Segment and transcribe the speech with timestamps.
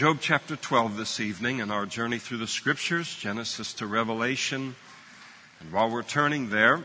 [0.00, 4.74] Job chapter 12 this evening in our journey through the scriptures, Genesis to Revelation.
[5.60, 6.82] And while we're turning there,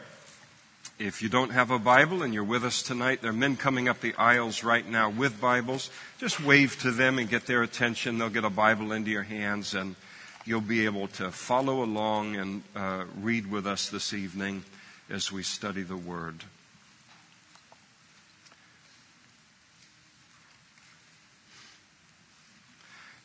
[1.00, 3.88] if you don't have a Bible and you're with us tonight, there are men coming
[3.88, 5.92] up the aisles right now with Bibles.
[6.18, 8.18] Just wave to them and get their attention.
[8.18, 9.96] They'll get a Bible into your hands and
[10.44, 14.66] you'll be able to follow along and uh, read with us this evening
[15.10, 16.44] as we study the Word.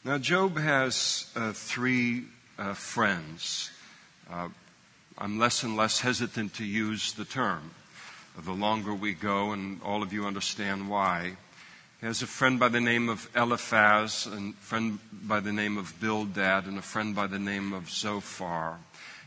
[0.02, 2.24] Now, Job has uh, three
[2.58, 3.70] uh, friends.
[4.30, 4.48] Uh,
[5.18, 7.72] I'm less and less hesitant to use the term
[8.42, 11.36] the longer we go, and all of you understand why.
[12.00, 15.76] He has a friend by the name of Eliphaz, and a friend by the name
[15.76, 18.78] of Bildad, and a friend by the name of Zophar.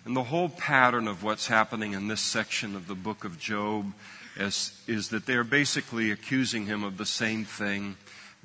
[0.06, 3.94] And the whole pattern of what's happening in this section of the book of Job
[4.38, 7.96] is, is that they're basically accusing him of the same thing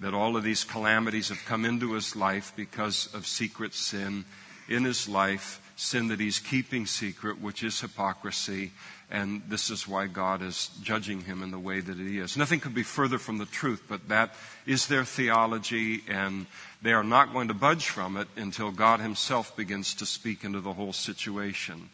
[0.00, 4.24] that all of these calamities have come into his life because of secret sin
[4.68, 8.72] in his life, sin that he's keeping secret, which is hypocrisy,
[9.10, 12.36] and this is why God is judging him in the way that he is.
[12.36, 14.34] Nothing could be further from the truth, but that
[14.66, 16.46] is their theology, and
[16.83, 20.60] they are not going to budge from it until God himself begins to speak into
[20.60, 21.88] the whole situation.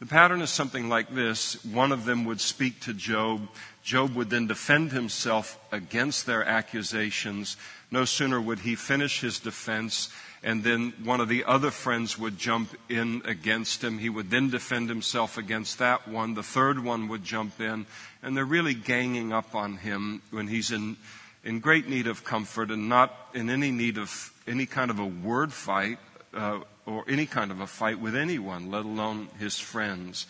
[0.00, 1.64] The pattern is something like this.
[1.64, 3.48] One of them would speak to Job.
[3.82, 7.56] Job would then defend himself against their accusations.
[7.90, 10.10] No sooner would he finish his defense,
[10.44, 13.98] and then one of the other friends would jump in against him.
[13.98, 16.34] He would then defend himself against that one.
[16.34, 17.86] The third one would jump in,
[18.22, 20.96] and they're really ganging up on him when he's in,
[21.42, 25.06] in great need of comfort and not in any need of any kind of a
[25.06, 25.98] word fight.
[26.32, 30.26] Uh, or any kind of a fight with anyone, let alone his friends.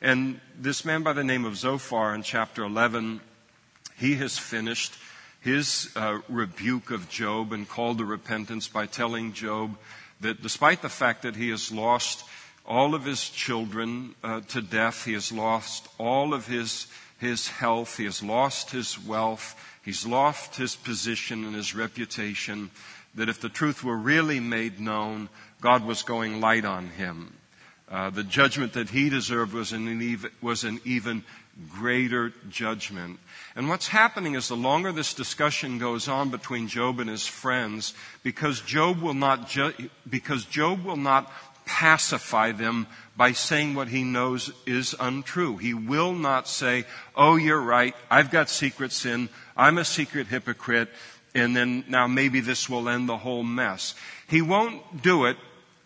[0.00, 3.20] And this man by the name of Zophar in chapter 11,
[3.98, 4.94] he has finished
[5.40, 9.76] his uh, rebuke of Job and called to repentance by telling Job
[10.20, 12.24] that despite the fact that he has lost
[12.64, 16.86] all of his children uh, to death, he has lost all of his,
[17.18, 19.54] his health, he has lost his wealth,
[19.84, 22.70] he's lost his position and his reputation,
[23.14, 25.28] that if the truth were really made known,
[25.60, 27.34] God was going light on him.
[27.90, 31.24] Uh, the judgment that he deserved was an, even, was an even
[31.70, 33.18] greater judgment.
[33.56, 37.94] And what's happening is the longer this discussion goes on between Job and his friends,
[38.22, 39.72] because Job will not, ju-
[40.08, 41.32] because Job will not
[41.64, 42.86] pacify them
[43.16, 45.56] by saying what he knows is untrue.
[45.56, 46.84] He will not say,
[47.16, 47.94] Oh, you're right.
[48.10, 49.28] I've got secret sin.
[49.56, 50.88] I'm a secret hypocrite.
[51.34, 53.94] And then now maybe this will end the whole mess.
[54.28, 55.36] He won't do it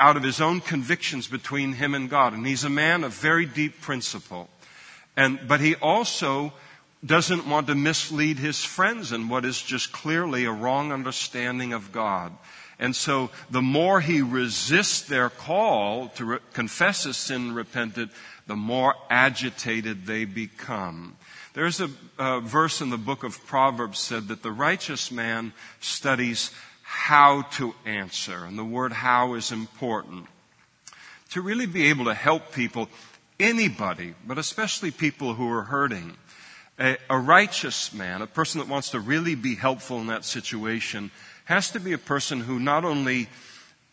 [0.03, 2.33] out of his own convictions between him and God.
[2.33, 4.49] And he's a man of very deep principle.
[5.17, 6.53] And, but he also
[7.07, 11.93] doesn't want to mislead his friends in what is just clearly a wrong understanding of
[11.93, 12.33] God.
[12.81, 17.97] And so the more he resists their call to re- confess his sin and repent
[17.97, 18.09] it,
[18.49, 21.17] the more agitated they become.
[21.55, 26.51] There's a, a verse in the book of Proverbs said that the righteous man studies
[26.93, 28.45] how to answer.
[28.45, 30.27] And the word how is important.
[31.31, 32.91] To really be able to help people,
[33.41, 36.15] anybody, but especially people who are hurting.
[36.79, 41.11] A, a, righteous man, a person that wants to really be helpful in that situation,
[41.47, 43.29] has to be a person who not only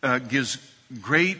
[0.02, 0.58] uh, gives
[1.00, 1.38] great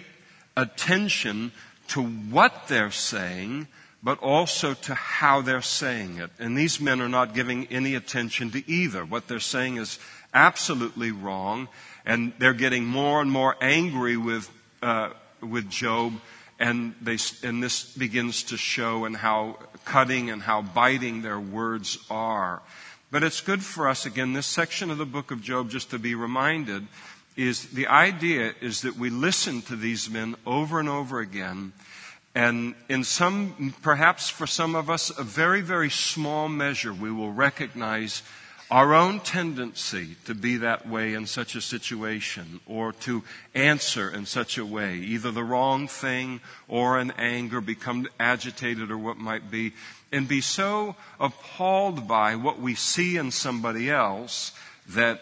[0.56, 1.52] attention
[1.88, 3.68] to what they're saying,
[4.02, 6.30] but also to how they're saying it.
[6.38, 9.04] And these men are not giving any attention to either.
[9.04, 9.98] What they're saying is
[10.34, 11.68] absolutely wrong,
[12.04, 14.50] and they're getting more and more angry with
[14.82, 15.10] uh,
[15.40, 16.20] with Job,
[16.58, 21.98] and they and this begins to show in how cutting and how biting their words
[22.10, 22.62] are.
[23.10, 24.34] But it's good for us again.
[24.34, 26.86] This section of the book of Job, just to be reminded,
[27.36, 31.72] is the idea is that we listen to these men over and over again.
[32.34, 37.32] And in some, perhaps for some of us, a very, very small measure, we will
[37.32, 38.22] recognize
[38.70, 44.26] our own tendency to be that way in such a situation or to answer in
[44.26, 49.50] such a way, either the wrong thing or in anger, become agitated or what might
[49.50, 49.72] be,
[50.12, 54.52] and be so appalled by what we see in somebody else
[54.90, 55.20] that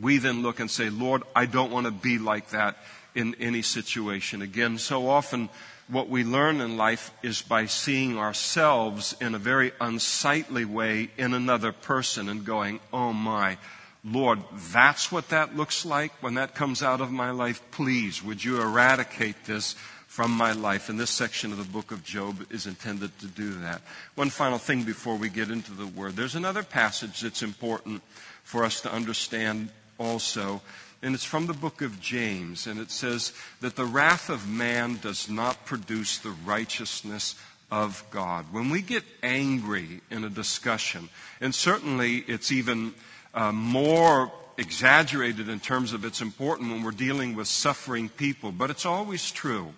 [0.00, 2.76] we then look and say, Lord, I don't want to be like that
[3.14, 4.42] in any situation.
[4.42, 5.48] Again, so often
[5.88, 11.34] what we learn in life is by seeing ourselves in a very unsightly way in
[11.34, 13.58] another person and going, oh my,
[14.04, 14.40] Lord,
[14.72, 17.62] that's what that looks like when that comes out of my life.
[17.70, 19.74] Please, would you eradicate this
[20.06, 20.88] from my life?
[20.88, 23.82] And this section of the book of Job is intended to do that.
[24.14, 26.16] One final thing before we get into the word.
[26.16, 28.02] There's another passage that's important
[28.42, 30.60] for us to understand also.
[31.04, 34.98] And it's from the book of James, and it says that the wrath of man
[35.02, 37.34] does not produce the righteousness
[37.70, 38.46] of God.
[38.50, 41.10] When we get angry in a discussion,
[41.42, 42.94] and certainly it's even
[43.34, 48.70] uh, more exaggerated in terms of it's importance when we're dealing with suffering people, but
[48.70, 49.74] it's always true.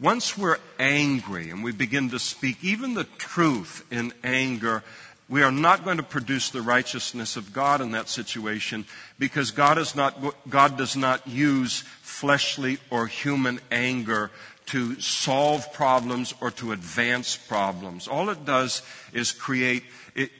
[0.00, 4.82] Once we're angry and we begin to speak even the truth in anger,
[5.34, 8.84] we are not going to produce the righteousness of God in that situation
[9.18, 10.16] because God, is not,
[10.48, 14.30] God does not use fleshly or human anger
[14.66, 18.06] to solve problems or to advance problems.
[18.06, 18.82] All it does
[19.12, 19.82] is create,
[20.14, 20.30] it,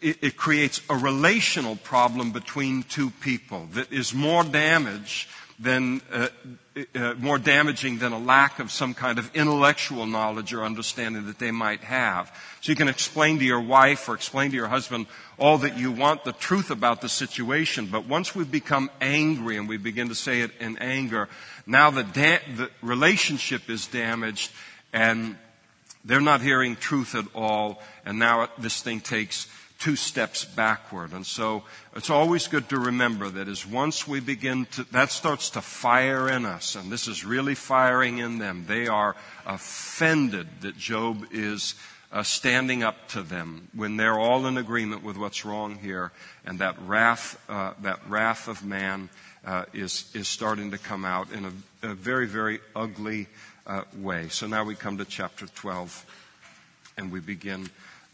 [0.00, 5.28] it, it creates a relational problem between two people that is more damage
[5.60, 6.26] than, uh,
[6.94, 11.38] uh, more damaging than a lack of some kind of intellectual knowledge or understanding that
[11.38, 12.36] they might have.
[12.60, 15.06] So you can explain to your wife or explain to your husband
[15.38, 17.86] all that you want, the truth about the situation.
[17.86, 21.28] But once we've become angry and we begin to say it in anger,
[21.64, 24.50] now the, da- the relationship is damaged
[24.92, 25.36] and
[26.04, 27.82] they're not hearing truth at all.
[28.04, 29.46] And now this thing takes
[29.84, 31.12] two steps backward.
[31.12, 31.62] And so
[31.94, 36.26] it's always good to remember that as once we begin to, that starts to fire
[36.30, 38.64] in us, and this is really firing in them.
[38.66, 39.14] They are
[39.44, 41.74] offended that Job is
[42.10, 46.12] uh, standing up to them when they're all in agreement with what's wrong here,
[46.46, 49.10] and that wrath, uh, that wrath of man
[49.44, 53.26] uh, is is starting to come out in a, a very very ugly
[53.66, 54.28] uh, way.
[54.30, 56.06] So now we come to chapter 12,
[56.96, 57.68] and we begin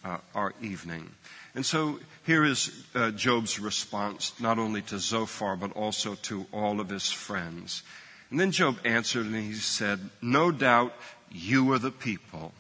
[0.05, 1.09] uh, our evening.
[1.55, 6.81] And so here is uh, Job's response, not only to Zophar, but also to all
[6.81, 7.83] of his friends.
[8.31, 10.95] And then Job answered and he said, No doubt
[11.31, 12.53] you are the people.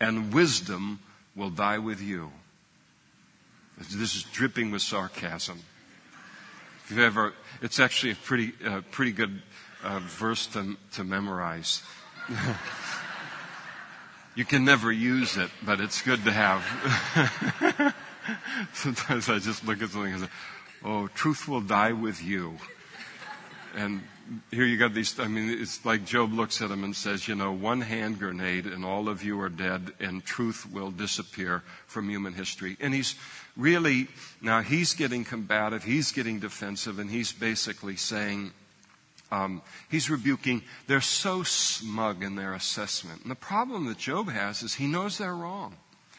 [0.00, 1.00] And wisdom
[1.36, 2.32] will die with you.
[3.78, 5.60] This is dripping with sarcasm.
[6.84, 9.42] If you've ever, it's actually a pretty, uh, pretty good
[9.82, 11.82] uh, verse to, to memorize.
[14.34, 17.94] You can never use it, but it's good to have.
[18.72, 20.28] Sometimes I just look at something and say,
[20.84, 22.56] oh, truth will die with you.
[23.74, 24.02] And
[24.52, 27.34] here you got these, I mean, it's like Job looks at him and says, you
[27.34, 32.08] know, one hand grenade and all of you are dead and truth will disappear from
[32.08, 32.76] human history.
[32.80, 33.16] And he's
[33.56, 34.06] really,
[34.40, 38.52] now he's getting combative, he's getting defensive, and he's basically saying,
[39.30, 43.22] um, he's rebuking, they're so smug in their assessment.
[43.22, 45.76] And the problem that Job has is he knows they're wrong.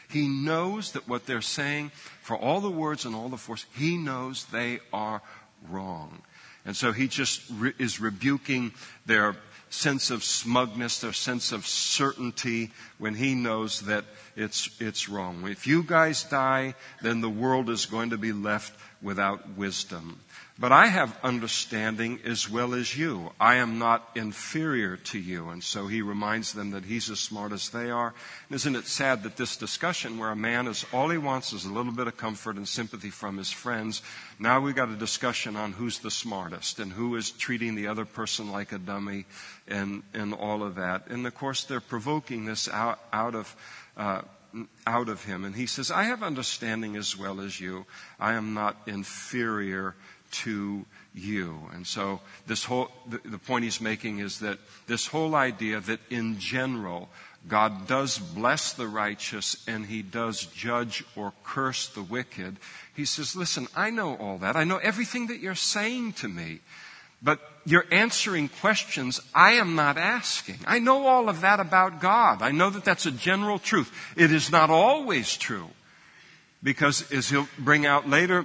[0.08, 1.90] He knows that what they're saying,
[2.22, 5.22] for all the words and all the force, he knows they are
[5.68, 6.22] wrong.
[6.64, 8.72] And so he just re- is rebuking
[9.06, 9.36] their
[9.70, 14.04] sense of smugness, their sense of certainty when he knows that
[14.36, 15.48] it's, it's wrong.
[15.48, 20.20] If you guys die, then the world is going to be left without wisdom.
[20.58, 23.32] But I have understanding as well as you.
[23.40, 25.48] I am not inferior to you.
[25.48, 28.08] And so he reminds them that he's as smart as they are.
[28.48, 31.64] And isn't it sad that this discussion where a man is all he wants is
[31.64, 34.02] a little bit of comfort and sympathy from his friends,
[34.38, 38.04] now we've got a discussion on who's the smartest and who is treating the other
[38.04, 39.24] person like a dummy
[39.66, 41.06] and, and all of that.
[41.06, 43.56] And of course they're provoking this out, out of,
[43.96, 44.20] uh,
[44.86, 45.46] out of him.
[45.46, 47.86] And he says, I have understanding as well as you.
[48.20, 49.94] I am not inferior
[50.32, 50.84] to
[51.14, 51.58] you.
[51.72, 56.00] And so this whole, the, the point he's making is that this whole idea that
[56.10, 57.08] in general,
[57.48, 62.56] God does bless the righteous and he does judge or curse the wicked.
[62.94, 64.56] He says, listen, I know all that.
[64.56, 66.60] I know everything that you're saying to me.
[67.22, 70.58] But you're answering questions I am not asking.
[70.66, 72.42] I know all of that about God.
[72.42, 73.92] I know that that's a general truth.
[74.16, 75.68] It is not always true.
[76.62, 78.44] Because as he'll bring out later,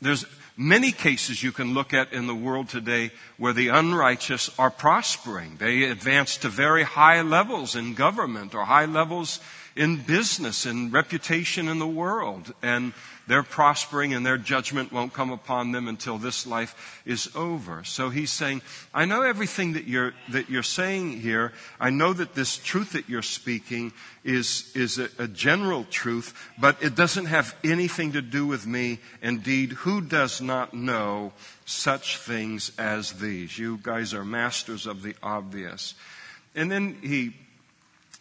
[0.00, 4.70] there's many cases you can look at in the world today where the unrighteous are
[4.70, 5.56] prospering.
[5.58, 9.40] They advance to very high levels in government or high levels
[9.74, 12.52] in business and reputation in the world.
[12.62, 12.92] And
[13.26, 17.84] they're prospering and their judgment won't come upon them until this life is over.
[17.84, 18.62] So he's saying,
[18.92, 21.52] I know everything that you're, that you're saying here.
[21.78, 23.92] I know that this truth that you're speaking
[24.24, 28.98] is, is a, a general truth, but it doesn't have anything to do with me.
[29.22, 31.32] Indeed, who does not know
[31.64, 33.56] such things as these?
[33.56, 35.94] You guys are masters of the obvious.
[36.54, 37.34] And then he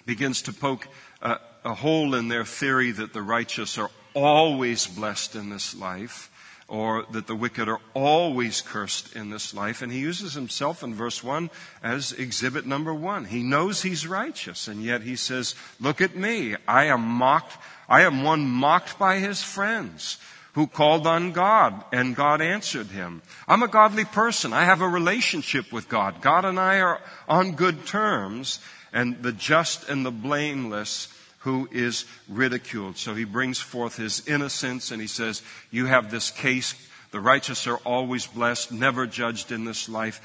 [0.05, 0.87] begins to poke
[1.21, 6.29] a, a hole in their theory that the righteous are always blessed in this life
[6.71, 9.81] or that the wicked are always cursed in this life.
[9.81, 11.49] And he uses himself in verse 1
[11.83, 13.25] as exhibit number one.
[13.25, 16.55] He knows he's righteous, and yet he says, Look at me.
[16.69, 17.57] I am mocked.
[17.89, 20.17] I am one mocked by his friends.
[20.53, 23.21] who called on God and God answered him.
[23.47, 24.51] I'm a godly person.
[24.51, 26.21] I have a relationship with God.
[26.21, 28.59] God and I are on good terms
[28.91, 31.07] and the just and the blameless
[31.41, 32.97] who is ridiculed.
[32.97, 36.75] So he brings forth his innocence and he says, you have this case.
[37.11, 40.21] The righteous are always blessed, never judged in this life.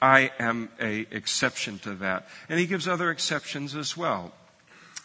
[0.00, 2.28] I am a exception to that.
[2.48, 4.32] And he gives other exceptions as well.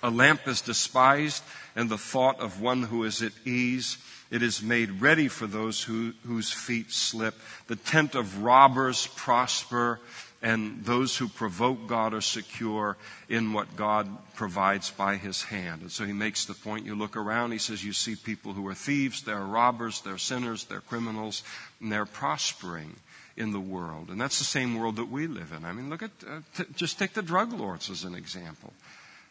[0.01, 1.43] A lamp is despised
[1.75, 3.97] and the thought of one who is at ease.
[4.31, 7.35] It is made ready for those who, whose feet slip.
[7.67, 9.99] The tent of robbers prosper,
[10.41, 12.95] and those who provoke God are secure
[13.27, 15.81] in what God provides by his hand.
[15.81, 18.65] And so he makes the point you look around, he says, You see people who
[18.67, 21.43] are thieves, they're robbers, they're sinners, they're criminals,
[21.81, 22.95] and they're prospering
[23.35, 24.09] in the world.
[24.09, 25.65] And that's the same world that we live in.
[25.65, 28.73] I mean, look at, uh, t- just take the drug lords as an example.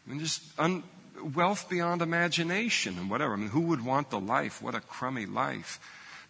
[0.06, 0.82] I mean, just un-
[1.34, 3.32] wealth beyond imagination and whatever.
[3.32, 4.62] I mean, who would want the life?
[4.62, 5.80] What a crummy life.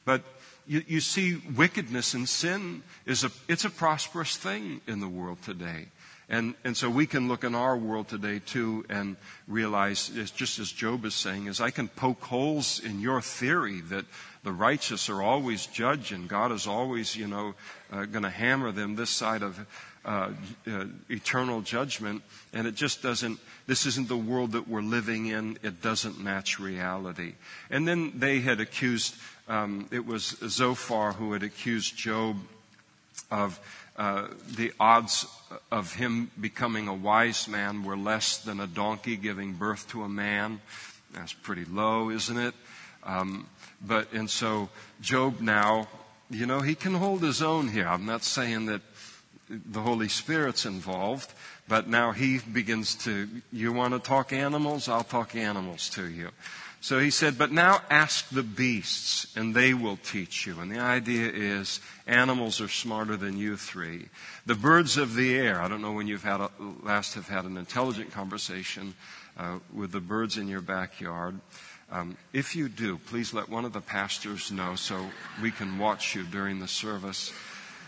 [0.04, 0.23] But
[0.68, 5.38] you, you see, wickedness and sin is a, it's a prosperous thing in the world
[5.42, 5.87] today.
[6.30, 10.70] And, and so we can look in our world today too and realize, just as
[10.70, 14.04] Job is saying, is I can poke holes in your theory that
[14.44, 17.54] the righteous are always judged and God is always, you know,
[17.90, 19.58] uh, going to hammer them this side of
[20.04, 20.30] uh,
[20.66, 22.22] uh, eternal judgment.
[22.52, 25.58] And it just doesn't, this isn't the world that we're living in.
[25.62, 27.34] It doesn't match reality.
[27.70, 29.16] And then they had accused,
[29.48, 32.36] um, it was Zophar who had accused Job
[33.30, 33.58] of
[33.96, 35.26] uh, the odds
[35.72, 40.08] of him becoming a wise man were less than a donkey giving birth to a
[40.08, 40.60] man.
[41.12, 42.54] That's pretty low, isn't it?
[43.02, 43.48] Um,
[43.84, 44.68] but, and so
[45.00, 45.88] Job now,
[46.30, 47.88] you know, he can hold his own here.
[47.88, 48.82] I'm not saying that
[49.48, 51.32] the Holy Spirit's involved,
[51.66, 54.88] but now he begins to, you want to talk animals?
[54.88, 56.30] I'll talk animals to you.
[56.80, 60.61] So he said, but now ask the beasts and they will teach you.
[60.61, 64.08] And the idea is animals are smarter than you three.
[64.47, 66.50] The birds of the air, I don't know when you've had a,
[66.85, 68.94] last have had an intelligent conversation
[69.37, 71.40] uh, with the birds in your backyard.
[71.90, 75.06] Um, if you do, please let one of the pastors know so
[75.42, 77.32] we can watch you during the service.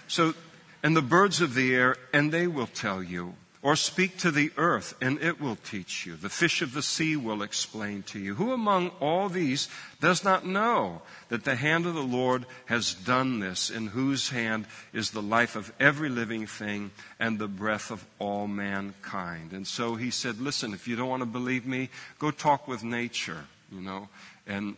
[0.08, 0.34] So,
[0.82, 3.34] and the birds of the air, and they will tell you.
[3.62, 6.16] Or speak to the earth, and it will teach you.
[6.16, 8.34] The fish of the sea will explain to you.
[8.36, 9.68] Who among all these
[10.00, 14.64] does not know that the hand of the Lord has done this, in whose hand
[14.94, 19.52] is the life of every living thing and the breath of all mankind?
[19.52, 22.82] And so he said, Listen, if you don't want to believe me, go talk with
[22.82, 24.08] nature you know,
[24.46, 24.76] and,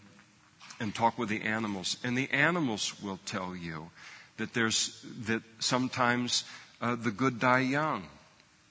[0.81, 1.97] and talk with the animals.
[2.05, 3.91] And the animals will tell you
[4.37, 6.45] that there's, that sometimes
[6.81, 8.05] uh, the good die young.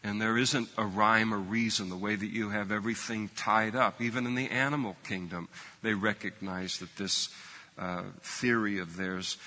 [0.04, 4.02] And there isn't a rhyme or reason the way that you have everything tied up.
[4.02, 5.48] Even in the animal kingdom,
[5.84, 7.30] they recognize that this
[7.78, 9.38] uh, theory of theirs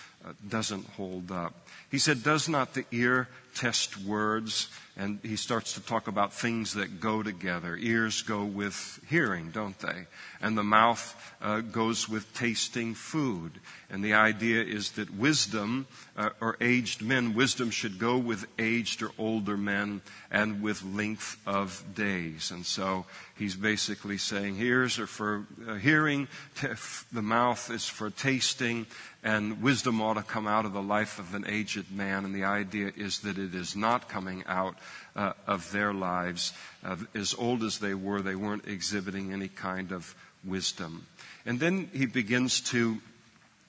[0.48, 1.66] doesn't hold up.
[1.90, 4.68] He said, Does not the ear test words?
[4.96, 7.76] And he starts to talk about things that go together.
[7.76, 10.06] Ears go with hearing, don't they?
[10.40, 13.58] And the mouth uh, goes with tasting food.
[13.90, 19.02] And the idea is that wisdom, uh, or aged men, wisdom should go with aged
[19.02, 20.00] or older men
[20.30, 22.52] and with length of days.
[22.52, 23.04] And so
[23.36, 26.28] he's basically saying ears are for uh, hearing,
[27.12, 28.86] the mouth is for tasting,
[29.24, 32.26] and wisdom ought to come out of the life of an aged man.
[32.26, 34.76] And the idea is that it is not coming out
[35.16, 36.52] uh, of their lives.
[36.84, 40.14] Uh, as old as they were, they weren't exhibiting any kind of
[40.44, 41.06] wisdom.
[41.46, 42.98] And then he begins to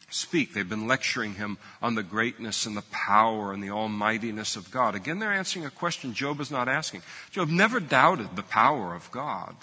[0.09, 0.53] speak.
[0.53, 4.93] They've been lecturing him on the greatness and the power and the almightiness of God.
[4.93, 7.01] Again, they're answering a question Job is not asking.
[7.31, 9.55] Job never doubted the power of God.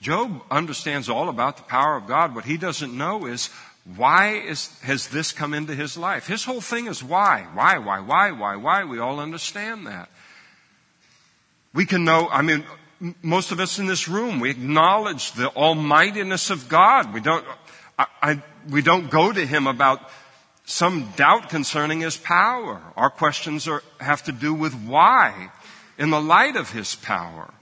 [0.00, 2.34] Job understands all about the power of God.
[2.34, 3.48] What he doesn't know is
[3.94, 6.26] why is, has this come into his life?
[6.26, 8.84] His whole thing is why, why, why, why, why, why.
[8.84, 10.08] We all understand that.
[11.72, 12.64] We can know, I mean,
[13.22, 17.14] most of us in this room, we acknowledge the almightiness of God.
[17.14, 17.44] We don't,
[17.96, 20.00] I, I, we don't go to him about
[20.64, 22.82] some doubt concerning his power.
[22.96, 25.50] Our questions are, have to do with why,
[25.96, 27.54] in the light of his power,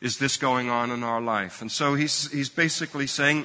[0.00, 1.60] is this going on in our life?
[1.60, 3.44] And so he's, he's basically saying,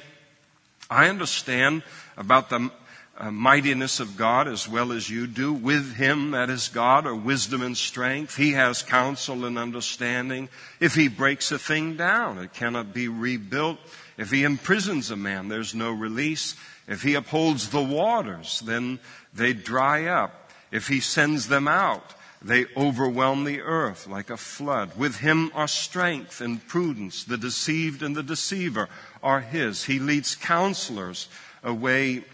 [0.90, 1.82] I understand
[2.16, 2.70] about the
[3.18, 5.52] uh, mightiness of God as well as you do.
[5.52, 8.36] With Him, that is God, are wisdom and strength.
[8.36, 10.48] He has counsel and understanding.
[10.80, 13.78] If He breaks a thing down, it cannot be rebuilt.
[14.16, 16.56] If He imprisons a man, there's no release.
[16.86, 19.00] If He upholds the waters, then
[19.34, 20.50] they dry up.
[20.70, 24.96] If He sends them out, they overwhelm the earth like a flood.
[24.96, 27.24] With him are strength and prudence.
[27.24, 28.88] The deceived and the deceiver
[29.22, 29.84] are his.
[29.84, 31.28] He leads counselors
[31.64, 32.24] away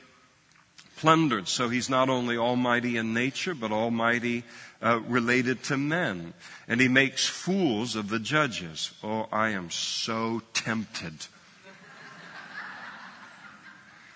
[0.97, 1.49] plundered.
[1.49, 4.45] So he's not only almighty in nature, but almighty
[4.81, 6.35] uh, related to men.
[6.69, 8.93] And he makes fools of the judges.
[9.03, 11.27] Oh, I am so tempted.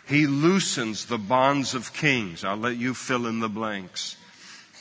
[0.06, 2.44] He loosens the bonds of kings.
[2.44, 4.16] I'll let you fill in the blanks.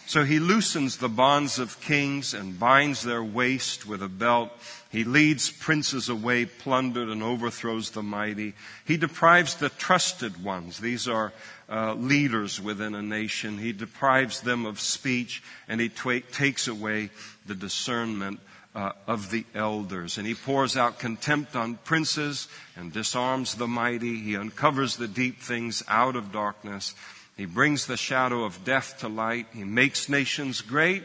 [0.08, 4.52] So he loosens the bonds of kings and binds their waist with a belt.
[4.92, 8.54] He leads princes away plundered and overthrows the mighty.
[8.86, 10.80] He deprives the trusted ones.
[10.80, 11.34] These are
[11.68, 13.58] uh, leaders within a nation.
[13.58, 17.10] He deprives them of speech and he takes away
[17.48, 18.40] the discernment
[18.76, 20.18] uh, of the elders.
[20.18, 24.18] And he pours out contempt on princes and disarms the mighty.
[24.18, 26.94] He uncovers the deep things out of darkness.
[27.36, 29.48] He brings the shadow of death to light.
[29.52, 31.04] He makes nations great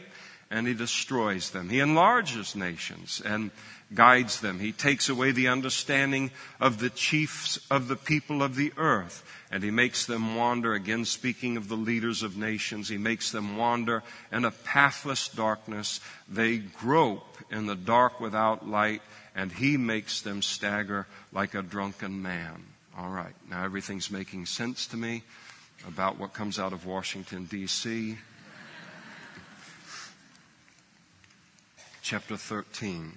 [0.49, 1.69] and he destroys them.
[1.69, 3.51] He enlarges nations and
[3.93, 4.59] guides them.
[4.59, 9.61] He takes away the understanding of the chiefs of the people of the earth and
[9.61, 10.73] he makes them wander.
[10.73, 15.99] Again, speaking of the leaders of nations, he makes them wander in a pathless darkness.
[16.29, 19.01] They grope in the dark without light
[19.35, 22.63] and he makes them stagger like a drunken man.
[22.97, 23.35] All right.
[23.49, 25.23] Now everything's making sense to me
[25.87, 28.17] about what comes out of Washington, D.C.
[32.01, 33.13] Chapter 13.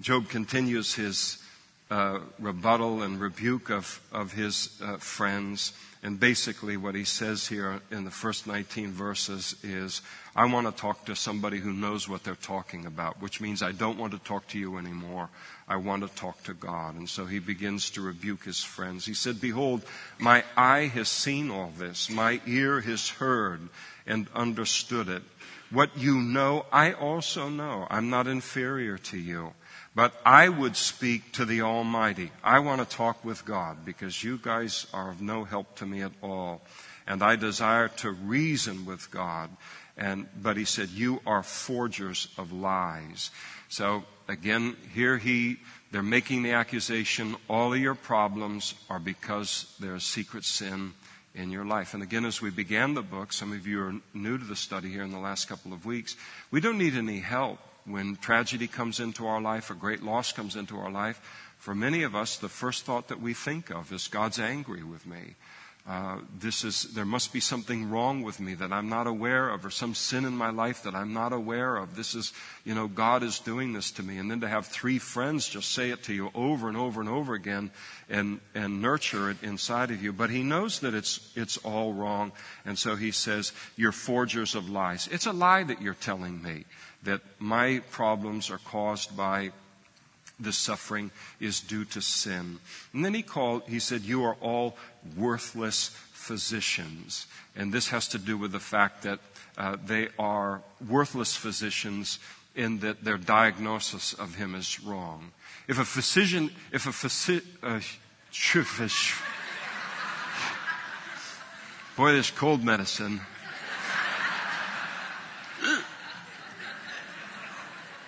[0.00, 1.42] Job continues his
[1.90, 5.72] uh, rebuttal and rebuke of, of his uh, friends.
[6.04, 10.02] And basically, what he says here in the first 19 verses is,
[10.34, 13.70] I want to talk to somebody who knows what they're talking about, which means I
[13.70, 15.28] don't want to talk to you anymore.
[15.68, 16.96] I want to talk to God.
[16.96, 19.06] And so he begins to rebuke his friends.
[19.06, 19.82] He said, Behold,
[20.18, 23.60] my eye has seen all this, my ear has heard
[24.04, 25.22] and understood it.
[25.70, 27.86] What you know, I also know.
[27.88, 29.54] I'm not inferior to you.
[29.94, 32.30] But I would speak to the Almighty.
[32.42, 36.00] I want to talk with God because you guys are of no help to me
[36.00, 36.62] at all.
[37.06, 39.50] And I desire to reason with God.
[39.98, 43.30] And, but he said, you are forgers of lies.
[43.68, 45.58] So again, here he,
[45.90, 50.94] they're making the accusation, all of your problems are because there's secret sin
[51.34, 51.92] in your life.
[51.92, 54.90] And again, as we began the book, some of you are new to the study
[54.90, 56.16] here in the last couple of weeks,
[56.50, 60.56] we don't need any help when tragedy comes into our life, a great loss comes
[60.56, 61.20] into our life,
[61.58, 65.06] for many of us, the first thought that we think of is God's angry with
[65.06, 65.36] me.
[65.84, 69.66] Uh, this is there must be something wrong with me that I'm not aware of,
[69.66, 71.96] or some sin in my life that I'm not aware of.
[71.96, 72.32] This is,
[72.64, 75.72] you know, God is doing this to me, and then to have three friends just
[75.72, 77.72] say it to you over and over and over again,
[78.08, 80.12] and and nurture it inside of you.
[80.12, 82.30] But He knows that it's it's all wrong,
[82.64, 86.64] and so He says, "You're forgers of lies." It's a lie that you're telling me
[87.02, 89.50] that my problems are caused by
[90.38, 91.10] the suffering
[91.40, 92.58] is due to sin.
[92.92, 94.76] And then he called, he said, You are all
[95.16, 97.26] worthless physicians.
[97.56, 99.18] And this has to do with the fact that
[99.58, 102.18] uh, they are worthless physicians
[102.54, 105.32] in that their diagnosis of him is wrong.
[105.68, 107.80] If a physician, if a physician, uh,
[111.96, 113.20] boy, this cold medicine.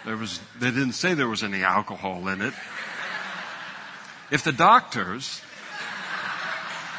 [0.05, 2.53] There was, they didn't say there was any alcohol in it.
[4.31, 5.41] If the doctors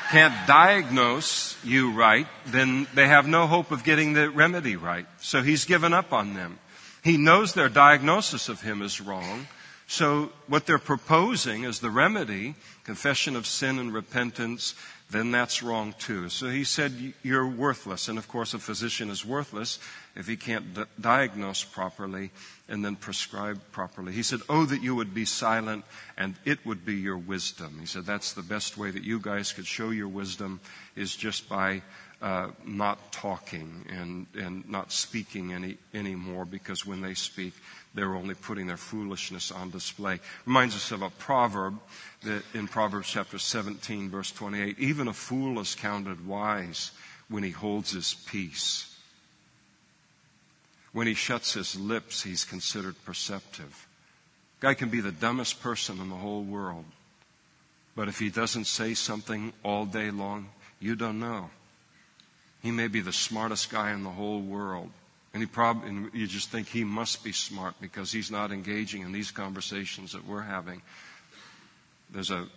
[0.09, 5.05] can't diagnose you right, then they have no hope of getting the remedy right.
[5.19, 6.59] So he's given up on them.
[7.03, 9.47] He knows their diagnosis of him is wrong.
[9.87, 14.73] So what they're proposing as the remedy, confession of sin and repentance,
[15.11, 16.29] then that's wrong too.
[16.29, 18.07] So he said, you're worthless.
[18.07, 19.79] And of course, a physician is worthless
[20.15, 22.31] if he can't d- diagnose properly
[22.67, 24.13] and then prescribe properly.
[24.13, 25.85] He said, Oh, that you would be silent
[26.17, 27.77] and it would be your wisdom.
[27.79, 30.59] He said, That's the best way that you guys could show your wisdom
[30.95, 31.83] is just by
[32.25, 37.53] uh, not talking and, and not speaking any anymore because when they speak,
[37.93, 40.19] they're only putting their foolishness on display.
[40.47, 41.79] Reminds us of a proverb
[42.23, 44.79] that in Proverbs chapter 17, verse 28.
[44.79, 46.91] Even a fool is counted wise
[47.29, 48.97] when he holds his peace.
[50.93, 53.87] When he shuts his lips, he's considered perceptive.
[54.61, 56.85] Guy can be the dumbest person in the whole world.
[57.95, 61.51] But if he doesn't say something all day long, you don't know.
[62.65, 64.89] He may be the smartest guy in the whole world.
[65.35, 69.03] And he probably, and you just think he must be smart because he's not engaging
[69.03, 70.81] in these conversations that we're having.
[72.09, 72.47] There's a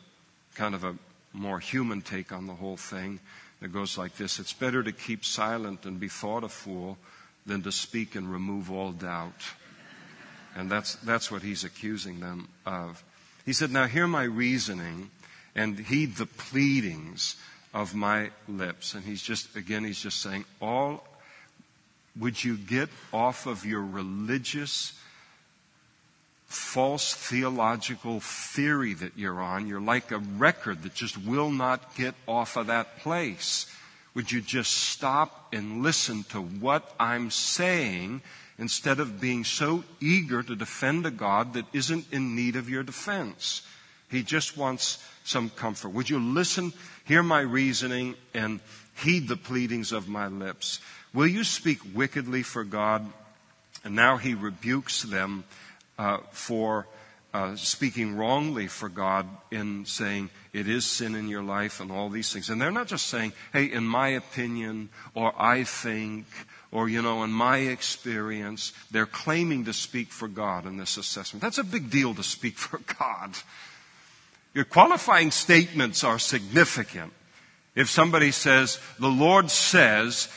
[0.54, 0.94] kind of a
[1.34, 3.20] more human take on the whole thing
[3.60, 4.38] that goes like this.
[4.38, 6.96] It's better to keep silent and be thought a fool
[7.44, 9.42] than to speak and remove all doubt.
[10.56, 13.04] And that's, that's what he's accusing them of.
[13.44, 15.10] He said, Now hear my reasoning
[15.54, 17.36] and heed the pleadings
[17.74, 18.94] of my lips.
[18.94, 21.06] And he's just, again, he's just saying, all,
[22.18, 24.92] would you get off of your religious,
[26.46, 29.66] false theological theory that you're on?
[29.66, 33.66] You're like a record that just will not get off of that place.
[34.14, 38.22] Would you just stop and listen to what I'm saying
[38.58, 42.82] instead of being so eager to defend a God that isn't in need of your
[42.82, 43.62] defense?
[44.10, 45.90] He just wants some comfort.
[45.90, 46.72] Would you listen,
[47.08, 48.60] hear my reasoning, and
[49.02, 50.80] heed the pleadings of my lips?
[51.12, 53.10] Will you speak wickedly for God?
[53.82, 55.44] And now he rebukes them
[55.98, 56.86] uh, for
[57.32, 62.08] uh, speaking wrongly for God in saying it is sin in your life and all
[62.08, 62.50] these things.
[62.50, 66.26] And they're not just saying, hey, in my opinion, or I think,
[66.70, 68.72] or, you know, in my experience.
[68.90, 71.42] They're claiming to speak for God in this assessment.
[71.42, 73.34] That's a big deal to speak for God.
[74.54, 77.12] Your qualifying statements are significant.
[77.74, 80.28] If somebody says, the Lord says,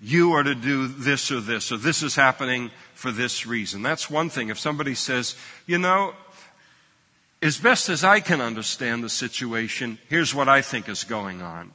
[0.00, 3.82] you are to do this or this, or this is happening for this reason.
[3.82, 4.48] That's one thing.
[4.50, 5.34] If somebody says,
[5.66, 6.14] you know,
[7.42, 11.72] as best as I can understand the situation, here's what I think is going on.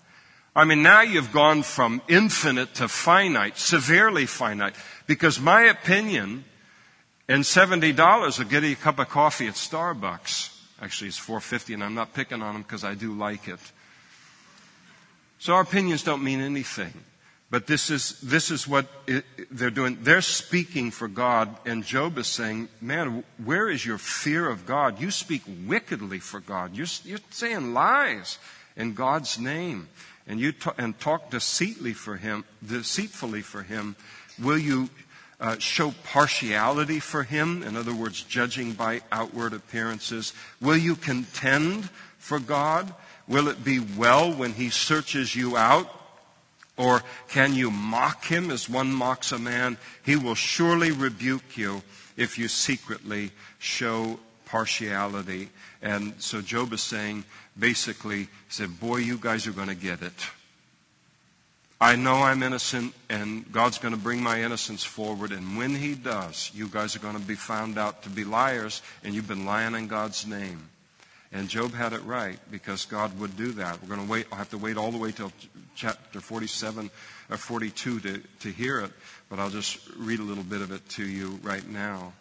[0.55, 4.75] I mean, now you've gone from infinite to finite, severely finite,
[5.05, 6.43] because my opinion
[7.27, 10.58] and $70 will get you a cup of coffee at Starbucks.
[10.81, 13.59] Actually, it's 450 and I'm not picking on them because I do like it.
[15.39, 16.93] So our opinions don't mean anything.
[17.51, 19.97] But this is, this is what it, they're doing.
[20.01, 25.01] They're speaking for God, and Job is saying, Man, where is your fear of God?
[25.01, 26.75] You speak wickedly for God.
[26.75, 28.37] You're, you're saying lies
[28.75, 29.89] in God's name,
[30.27, 32.45] and you and talk deceitfully for Him.
[32.63, 33.95] Deceitfully for Him.
[34.37, 34.89] Will you
[35.39, 40.33] uh, show partiality for him, in other words, judging by outward appearances?
[40.61, 42.93] Will you contend for God?
[43.27, 45.89] Will it be well when he searches you out?
[46.77, 49.77] Or can you mock him as one mocks a man?
[50.03, 51.81] He will surely rebuke you
[52.15, 55.49] if you secretly show partiality.
[55.81, 57.25] And so Job is saying,
[57.57, 60.13] basically, he said, Boy, you guys are going to get it.
[61.81, 65.31] I know I'm innocent, and God's going to bring my innocence forward.
[65.31, 68.81] And when He does, you guys are going to be found out to be liars,
[69.03, 70.69] and you've been lying in God's name.
[71.31, 73.81] And Job had it right because God would do that.
[73.81, 74.25] We're going to wait.
[74.31, 75.31] I'll have to wait all the way till
[75.75, 76.89] chapter 47
[77.29, 78.91] or 42 to, to hear it,
[79.29, 82.13] but I'll just read a little bit of it to you right now.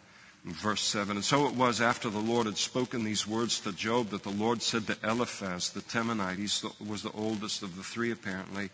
[0.45, 1.17] Verse 7.
[1.17, 4.29] And so it was after the Lord had spoken these words to Job that the
[4.29, 8.69] Lord said to Eliphaz the Temanite, he was the oldest of the three apparently,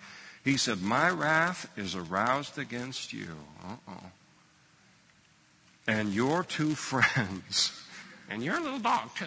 [0.45, 3.35] he said, My wrath is aroused against you.
[3.67, 4.11] Uh-oh.
[5.87, 7.83] And your two friends,
[8.29, 9.25] and your little dog, too.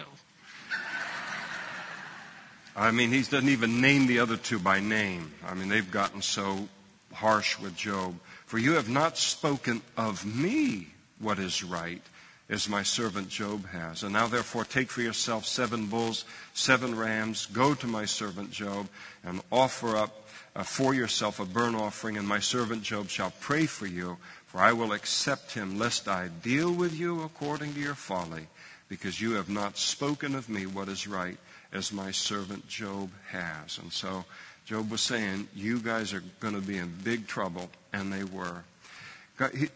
[2.75, 5.33] I mean, he doesn't even name the other two by name.
[5.45, 6.69] I mean, they've gotten so
[7.13, 8.17] harsh with Job.
[8.45, 10.87] For you have not spoken of me
[11.19, 12.01] what is right,
[12.49, 14.03] as my servant Job has.
[14.03, 18.87] And now, therefore, take for yourself seven bulls, seven rams, go to my servant Job,
[19.25, 20.28] and offer up
[20.59, 24.17] uh, for yourself a burnt offering, and my servant Job shall pray for you,
[24.47, 28.47] for I will accept him, lest I deal with you according to your folly,
[28.89, 31.37] because you have not spoken of me what is right,
[31.71, 33.77] as my servant Job has.
[33.77, 34.25] And so
[34.65, 38.63] Job was saying, You guys are going to be in big trouble, and they were.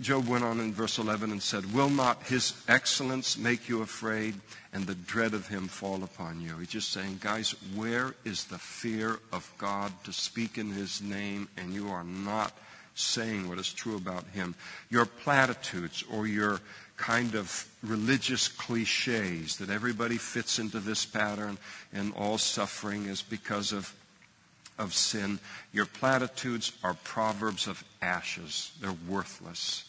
[0.01, 4.35] Job went on in verse 11 and said, Will not his excellence make you afraid
[4.73, 6.57] and the dread of him fall upon you?
[6.57, 11.47] He's just saying, guys, where is the fear of God to speak in his name
[11.55, 12.57] and you are not
[12.95, 14.53] saying what is true about him?
[14.89, 16.59] Your platitudes or your
[16.97, 21.57] kind of religious cliches that everybody fits into this pattern
[21.93, 23.93] and all suffering is because of
[24.77, 25.39] of sin.
[25.71, 28.71] Your platitudes are proverbs of ashes.
[28.81, 29.85] They're worthless.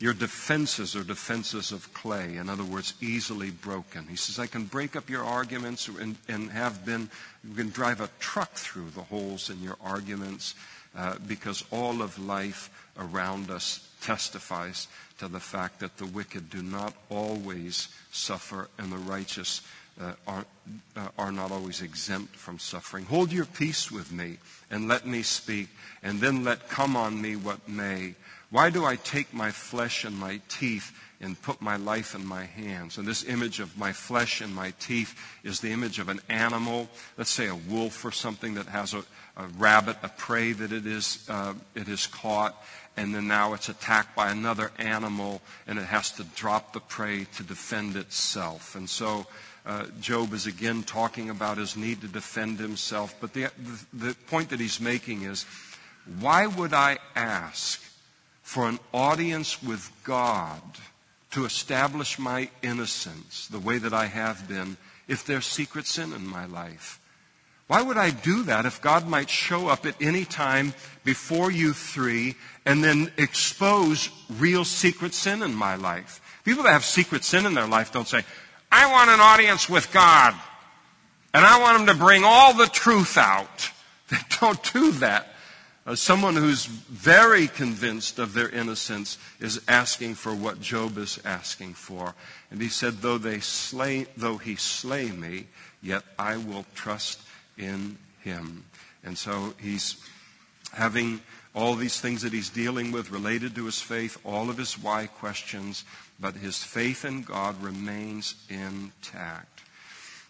[0.00, 4.06] Your defenses are defenses of clay, in other words, easily broken.
[4.06, 7.10] He says, I can break up your arguments and, and have been,
[7.42, 10.54] you can drive a truck through the holes in your arguments
[10.96, 14.86] uh, because all of life around us testifies
[15.18, 19.62] to the fact that the wicked do not always suffer and the righteous
[20.00, 20.44] uh, are,
[20.96, 23.04] uh, are not always exempt from suffering.
[23.06, 24.38] Hold your peace with me
[24.70, 25.68] and let me speak,
[26.02, 28.14] and then let come on me what may.
[28.50, 32.44] Why do I take my flesh and my teeth and put my life in my
[32.44, 32.96] hands?
[32.96, 36.88] And this image of my flesh and my teeth is the image of an animal,
[37.18, 39.04] let's say a wolf or something that has a,
[39.36, 42.56] a rabbit, a prey that it is, uh, it is caught,
[42.96, 47.26] and then now it's attacked by another animal, and it has to drop the prey
[47.36, 48.74] to defend itself.
[48.74, 49.26] And so
[49.68, 53.14] uh, Job is again talking about his need to defend himself.
[53.20, 53.50] But the,
[53.92, 55.44] the, the point that he's making is
[56.18, 57.82] why would I ask
[58.42, 60.62] for an audience with God
[61.32, 66.26] to establish my innocence the way that I have been if there's secret sin in
[66.26, 66.98] my life?
[67.66, 70.72] Why would I do that if God might show up at any time
[71.04, 76.22] before you three and then expose real secret sin in my life?
[76.46, 78.24] People that have secret sin in their life don't say,
[78.70, 80.34] I want an audience with God
[81.34, 83.70] and I want him to bring all the truth out.
[84.08, 85.28] They don't do that.
[85.86, 91.72] Uh, someone who's very convinced of their innocence is asking for what Job is asking
[91.72, 92.14] for.
[92.50, 95.46] And he said, though they slay, though he slay me,
[95.80, 97.22] yet I will trust
[97.56, 98.64] in him.
[99.02, 99.96] And so he's
[100.74, 101.22] having
[101.54, 105.06] all these things that he's dealing with related to his faith, all of his why
[105.06, 105.84] questions,
[106.18, 109.62] but his faith in God remains intact.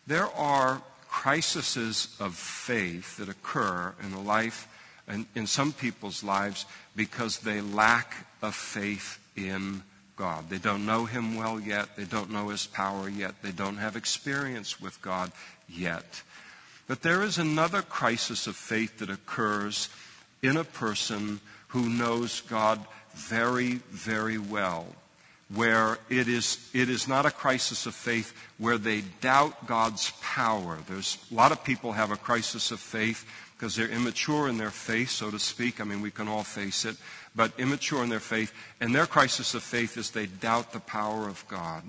[0.06, 4.68] There are crises of faith that occur in the life
[5.08, 9.82] in, in some people's lives because they lack a faith in
[10.16, 10.50] God.
[10.50, 11.96] They don't know Him well yet.
[11.96, 13.40] They don't know His power yet.
[13.42, 15.32] They don't have experience with God
[15.68, 16.22] yet.
[16.86, 19.88] But there is another crisis of faith that occurs
[20.42, 22.80] in a person who knows God
[23.14, 24.86] very, very well,
[25.54, 30.78] where it is, it is not a crisis of faith where they doubt God's power.
[30.88, 33.24] There's a lot of people have a crisis of faith
[33.56, 35.80] because they're immature in their faith, so to speak.
[35.80, 36.96] I mean, we can all face it,
[37.34, 38.52] but immature in their faith.
[38.80, 41.82] And their crisis of faith is they doubt the power of God.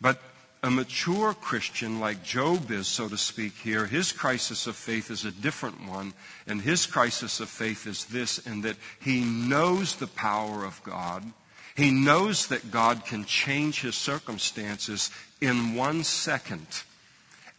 [0.00, 0.20] But
[0.62, 5.24] a mature Christian, like Job is, so to speak, here, his crisis of faith is
[5.24, 6.14] a different one.
[6.46, 11.24] And his crisis of faith is this in that he knows the power of God.
[11.74, 15.10] He knows that God can change his circumstances
[15.40, 16.66] in one second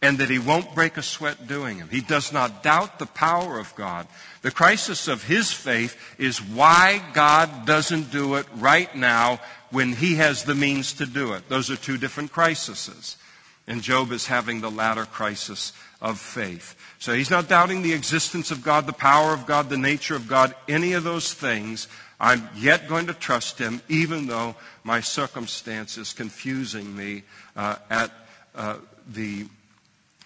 [0.02, 1.88] and that he won't break a sweat doing it.
[1.90, 4.06] He does not doubt the power of God.
[4.42, 10.16] The crisis of his faith is why God doesn't do it right now when he
[10.16, 11.48] has the means to do it.
[11.48, 13.16] Those are two different crises.
[13.66, 16.76] And Job is having the latter crisis of faith.
[16.98, 20.28] So he's not doubting the existence of God, the power of God, the nature of
[20.28, 21.88] God, any of those things.
[22.18, 27.24] I'm yet going to trust him, even though my circumstance is confusing me
[27.54, 28.10] uh, at
[28.54, 28.76] uh,
[29.06, 29.46] the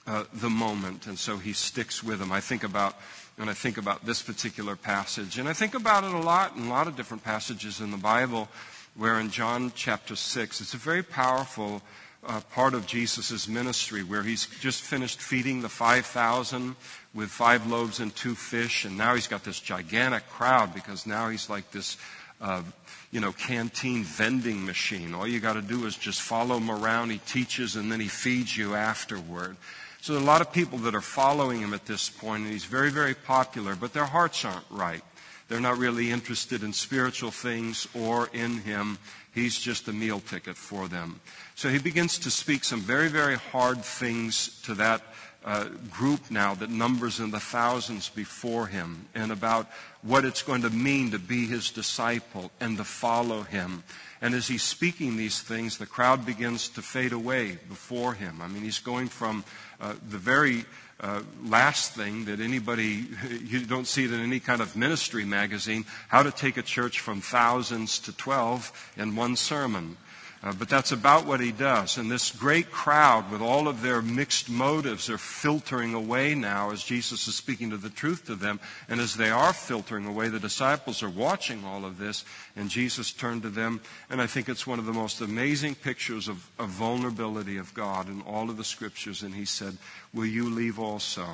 [0.06, 2.32] uh, the moment, and so he sticks with him.
[2.32, 2.96] I think about
[3.36, 6.66] when I think about this particular passage, and I think about it a lot in
[6.66, 8.48] a lot of different passages in the Bible,
[8.96, 11.82] where in John chapter six, it's a very powerful
[12.26, 16.76] uh, part of Jesus' ministry, where he's just finished feeding the five thousand
[17.14, 21.28] with five loaves and two fish, and now he's got this gigantic crowd because now
[21.28, 21.96] he's like this.
[22.40, 22.62] Uh,
[23.10, 25.14] you know, canteen vending machine.
[25.14, 27.10] All you got to do is just follow him around.
[27.10, 29.56] He teaches and then he feeds you afterward.
[30.00, 32.52] So there are a lot of people that are following him at this point, and
[32.52, 35.02] he's very, very popular, but their hearts aren't right.
[35.48, 38.98] They're not really interested in spiritual things or in him.
[39.34, 41.20] He's just a meal ticket for them.
[41.54, 45.02] So he begins to speak some very, very hard things to that
[45.44, 49.66] uh, group now that numbers in the thousands before him and about
[50.02, 53.82] what it's going to mean to be his disciple and to follow him.
[54.20, 58.40] And as he's speaking these things, the crowd begins to fade away before him.
[58.42, 59.44] I mean, he's going from
[59.80, 60.66] uh, the very
[61.00, 63.06] uh, last thing that anybody,
[63.44, 67.00] you don't see it in any kind of ministry magazine, how to take a church
[67.00, 69.96] from thousands to 12 in one sermon.
[70.42, 71.98] Uh, but that's about what he does.
[71.98, 76.82] And this great crowd, with all of their mixed motives, are filtering away now as
[76.82, 78.58] Jesus is speaking to the truth to them.
[78.88, 82.24] And as they are filtering away, the disciples are watching all of this.
[82.56, 83.82] And Jesus turned to them.
[84.08, 88.08] And I think it's one of the most amazing pictures of, of vulnerability of God
[88.08, 89.22] in all of the scriptures.
[89.22, 89.76] And he said,
[90.14, 91.26] Will you leave also?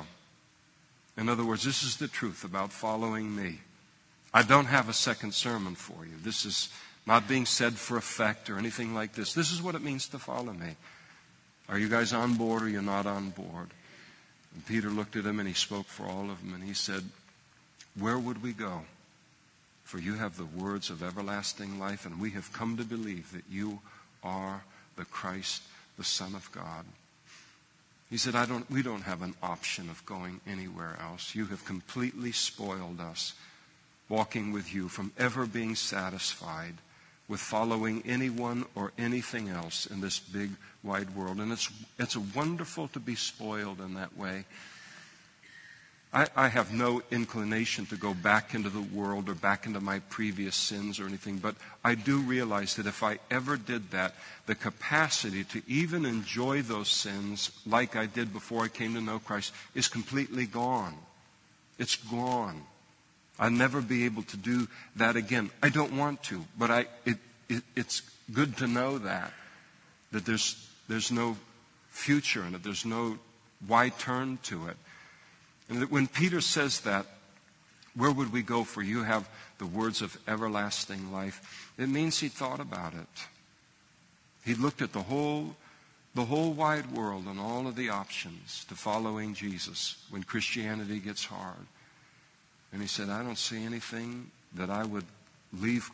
[1.17, 3.59] In other words, this is the truth about following me.
[4.33, 6.13] I don't have a second sermon for you.
[6.21, 6.69] This is
[7.07, 9.33] not being said for effect or anything like this.
[9.33, 10.75] This is what it means to follow me.
[11.69, 13.69] Are you guys on board or you're not on board?
[14.53, 17.03] And Peter looked at him and he spoke for all of them and he said,
[17.97, 18.81] Where would we go?
[19.85, 23.45] For you have the words of everlasting life, and we have come to believe that
[23.49, 23.79] you
[24.21, 24.63] are
[24.97, 25.63] the Christ,
[25.97, 26.83] the Son of God.
[28.09, 31.35] He said, I don't, we don't have an option of going anywhere else.
[31.35, 33.33] You have completely spoiled us
[34.09, 36.73] walking with you from ever being satisfied
[37.27, 40.51] with following anyone or anything else in this big,
[40.83, 41.37] wide world.
[41.37, 44.45] And it's, it's wonderful to be spoiled in that way.
[46.13, 49.99] I, I, have no inclination to go back into the world or back into my
[49.99, 54.55] previous sins or anything, but I do realize that if I ever did that, the
[54.55, 59.53] capacity to even enjoy those sins like I did before I came to know Christ
[59.75, 60.95] is completely gone.
[61.77, 62.63] It's gone.
[63.39, 65.51] I'll never be able to do that again.
[65.61, 67.17] I don't want to, but I, it,
[67.49, 68.01] it, it's
[68.33, 69.31] good to know that,
[70.11, 71.37] that there's, there's no
[71.89, 72.63] future in it.
[72.63, 73.17] There's no
[73.65, 74.77] why turn to it.
[75.69, 77.05] And that when Peter says that,
[77.95, 81.73] where would we go for you have the words of everlasting life?
[81.77, 83.27] It means he thought about it.
[84.45, 85.55] He looked at the whole,
[86.13, 91.25] the whole wide world and all of the options to following Jesus when Christianity gets
[91.25, 91.65] hard.
[92.71, 95.05] And he said, I don't see anything that I would
[95.53, 95.89] leave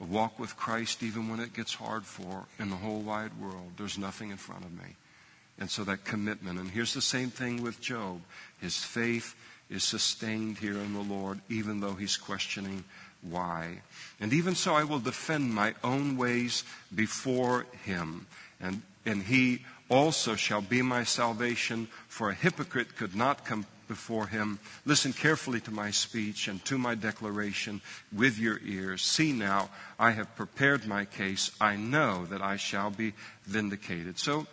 [0.00, 3.72] a walk with Christ even when it gets hard for in the whole wide world.
[3.76, 4.96] There's nothing in front of me.
[5.58, 6.58] And so that commitment.
[6.58, 8.20] And here's the same thing with Job.
[8.60, 9.34] His faith
[9.68, 12.82] is sustained here in the Lord, even though he's questioning
[13.22, 13.82] why.
[14.20, 18.26] And even so, I will defend my own ways before him.
[18.60, 24.28] And, and he also shall be my salvation, for a hypocrite could not come before
[24.28, 24.60] him.
[24.86, 27.80] Listen carefully to my speech and to my declaration
[28.14, 29.02] with your ears.
[29.02, 31.50] See now, I have prepared my case.
[31.60, 34.16] I know that I shall be vindicated.
[34.16, 34.46] So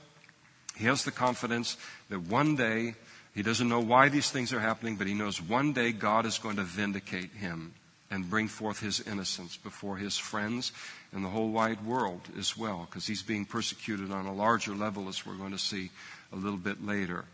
[0.76, 1.78] he has the confidence
[2.10, 2.96] that one day,
[3.36, 6.40] he doesn't know why these things are happening, but he knows one day God is
[6.40, 7.76] going to vindicate him
[8.10, 10.72] and bring forth his innocence before his friends
[11.12, 15.08] and the whole wide world as well, because he's being persecuted on a larger level,
[15.08, 15.92] as we're going to see
[16.34, 17.26] a little bit later.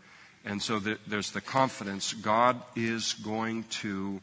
[0.44, 4.20] And so there's the confidence God is going to,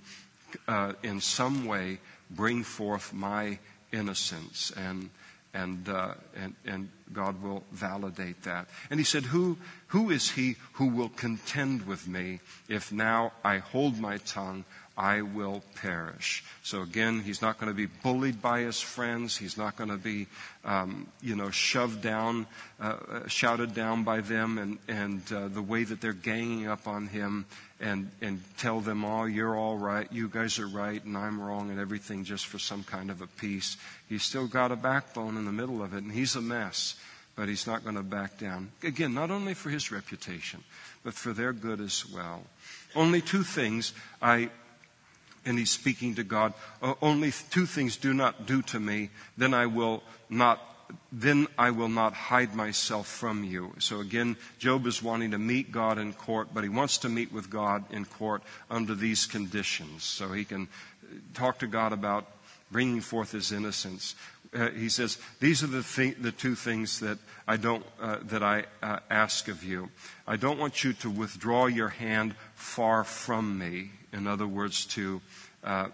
[0.67, 3.57] uh, in some way, bring forth my
[3.91, 4.71] innocence.
[4.77, 5.09] And,
[5.53, 8.67] and, uh, and, and God will validate that.
[8.89, 9.57] And he said, who,
[9.87, 14.63] who is he who will contend with me if now I hold my tongue?
[14.97, 16.43] I will perish.
[16.63, 19.37] So again, he's not going to be bullied by his friends.
[19.37, 20.27] He's not going to be,
[20.65, 22.45] um, you know, shoved down,
[22.79, 26.87] uh, uh, shouted down by them, and and uh, the way that they're ganging up
[26.87, 27.45] on him,
[27.79, 31.71] and and tell them, oh, you're all right, you guys are right, and I'm wrong,
[31.71, 33.77] and everything just for some kind of a peace.
[34.09, 36.95] He's still got a backbone in the middle of it, and he's a mess.
[37.33, 38.71] But he's not going to back down.
[38.83, 40.65] Again, not only for his reputation,
[41.01, 42.43] but for their good as well.
[42.93, 44.49] Only two things I
[45.45, 46.53] and he's speaking to God,
[47.01, 50.67] only two things do not do to me, then I will not
[51.11, 53.73] then I will not hide myself from you.
[53.79, 57.31] So again, Job is wanting to meet God in court, but he wants to meet
[57.31, 60.03] with God in court under these conditions.
[60.03, 60.67] So he can
[61.33, 62.27] talk to God about
[62.71, 64.15] bringing forth his innocence.
[64.53, 68.43] Uh, he says, These are the, th- the two things that I, don't, uh, that
[68.43, 69.89] I uh, ask of you.
[70.27, 73.91] I don't want you to withdraw your hand far from me.
[74.13, 75.21] In other words, to,
[75.63, 75.87] uh,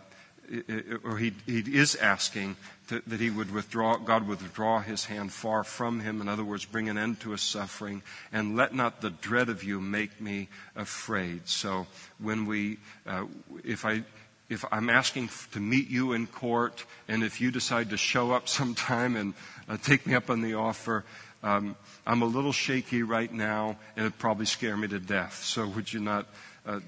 [1.04, 2.56] or he, he is asking
[2.88, 6.22] to, that he would withdraw, God would withdraw his hand far from him.
[6.22, 8.02] In other words, bring an end to his suffering.
[8.32, 11.48] And let not the dread of you make me afraid.
[11.48, 11.88] So
[12.20, 13.26] when we, uh,
[13.64, 14.04] if I,
[14.50, 18.48] if I'm asking to meet you in court, and if you decide to show up
[18.50, 19.34] sometime and
[19.68, 21.04] uh, take me up on the offer,
[21.44, 21.76] um,
[22.06, 25.44] I'm a little shaky right now, and it'd probably scare me to death.
[25.44, 26.26] So would you not
[26.66, 26.80] uh,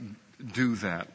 [0.54, 1.08] do that?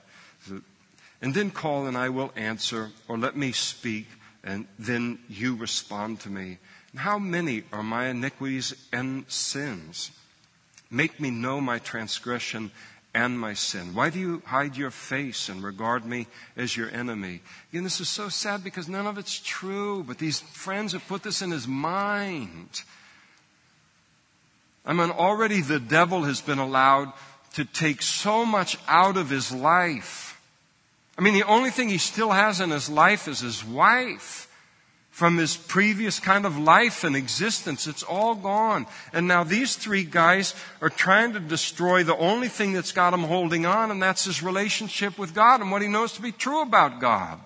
[1.20, 4.06] And then call and I will answer, or let me speak,
[4.42, 6.58] and then you respond to me.
[6.96, 10.10] How many are my iniquities and sins?
[10.90, 12.70] Make me know my transgression
[13.14, 13.94] and my sin.
[13.94, 16.26] Why do you hide your face and regard me
[16.56, 17.40] as your enemy?
[17.72, 21.22] Again, this is so sad because none of it's true, but these friends have put
[21.22, 22.82] this in his mind.
[24.84, 27.12] I mean, already the devil has been allowed
[27.54, 30.33] to take so much out of his life
[31.16, 34.50] I mean, the only thing he still has in his life is his wife.
[35.10, 38.86] From his previous kind of life and existence, it's all gone.
[39.12, 43.22] And now these three guys are trying to destroy the only thing that's got him
[43.22, 46.62] holding on, and that's his relationship with God and what he knows to be true
[46.62, 47.38] about God.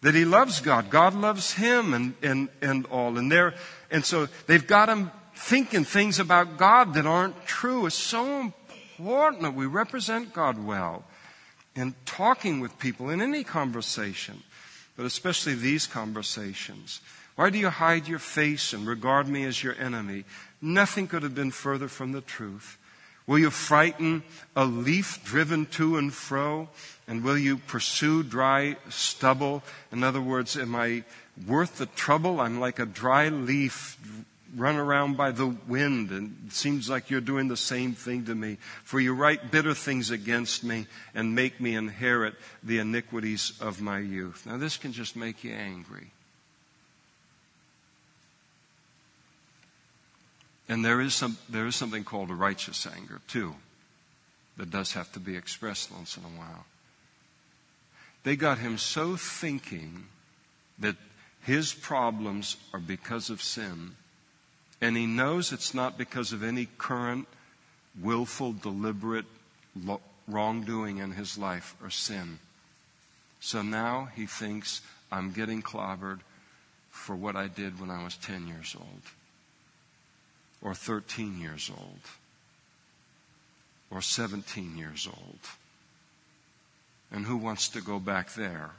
[0.00, 0.88] That he loves God.
[0.88, 3.18] God loves him and, and, and all.
[3.18, 3.50] And they
[3.90, 7.84] and so they've got him thinking things about God that aren't true.
[7.84, 8.54] It's so
[8.98, 11.04] important that we represent God well
[11.74, 14.42] in talking with people in any conversation,
[14.96, 17.00] but especially these conversations.
[17.36, 20.24] Why do you hide your face and regard me as your enemy?
[20.60, 22.76] Nothing could have been further from the truth.
[23.26, 24.24] Will you frighten
[24.56, 26.68] a leaf driven to and fro?
[27.06, 29.62] And will you pursue dry stubble?
[29.92, 31.04] In other words, am I
[31.46, 32.40] worth the trouble?
[32.40, 33.96] I'm like a dry leaf
[34.56, 38.34] run around by the wind, and it seems like you're doing the same thing to
[38.34, 38.58] me.
[38.84, 43.98] For you write bitter things against me and make me inherit the iniquities of my
[43.98, 44.46] youth.
[44.46, 46.10] Now, this can just make you angry.
[50.68, 53.56] And there is, some, there is something called a righteous anger, too,
[54.56, 56.64] that does have to be expressed once in a while.
[58.22, 60.04] They got him so thinking
[60.78, 60.96] that
[61.42, 63.96] his problems are because of sin,
[64.80, 67.26] and he knows it's not because of any current,
[68.00, 69.26] willful, deliberate
[70.26, 72.38] wrongdoing in his life or sin.
[73.40, 76.20] So now he thinks, I'm getting clobbered
[76.90, 79.02] for what I did when I was 10 years old
[80.62, 82.00] or 13 years old
[83.90, 85.38] or 17 years old.
[87.12, 88.70] And who wants to go back there?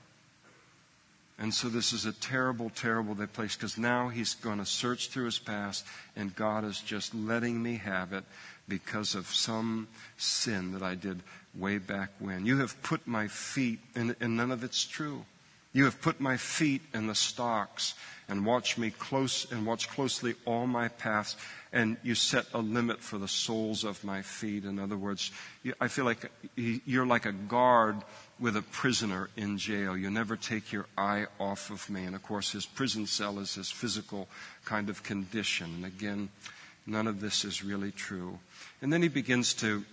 [1.41, 5.25] And so this is a terrible, terrible place because now he's going to search through
[5.25, 5.83] his past
[6.15, 8.23] and God is just letting me have it
[8.67, 9.87] because of some
[10.17, 11.19] sin that I did
[11.55, 12.45] way back when.
[12.45, 15.25] You have put my feet, and, and none of it's true.
[15.73, 17.95] You have put my feet in the stocks
[18.29, 21.37] and watched me close and watched closely all my paths
[21.73, 24.65] and you set a limit for the soles of my feet.
[24.65, 25.31] In other words,
[25.79, 27.95] I feel like you're like a guard
[28.41, 29.95] with a prisoner in jail.
[29.95, 32.05] You never take your eye off of me.
[32.05, 34.27] And of course, his prison cell is his physical
[34.65, 35.75] kind of condition.
[35.75, 36.29] And again,
[36.87, 38.39] none of this is really true.
[38.81, 39.85] And then he begins to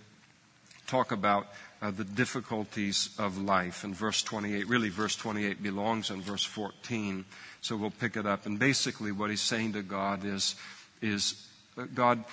[0.87, 1.47] talk about
[1.81, 4.67] uh, the difficulties of life in verse 28.
[4.67, 7.25] Really, verse 28 belongs in verse 14.
[7.61, 8.47] So we'll pick it up.
[8.47, 10.55] And basically, what he's saying to God is,
[11.01, 11.47] is
[11.93, 12.25] God,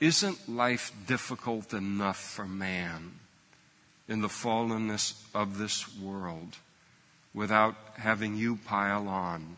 [0.00, 3.12] isn't life difficult enough for man
[4.10, 6.56] in the fallenness of this world
[7.32, 9.56] without having you pile on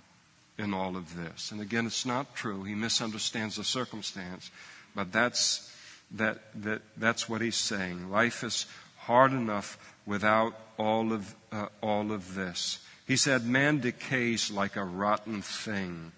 [0.58, 1.50] in all of this?
[1.50, 2.62] And again, it's not true.
[2.62, 4.52] He misunderstands the circumstance,
[4.94, 5.74] but that's,
[6.12, 8.10] that, that, that's what he's saying.
[8.10, 8.66] Life is
[8.98, 12.78] hard enough without all of, uh, all of this.
[13.08, 16.12] He said, Man decays like a rotten thing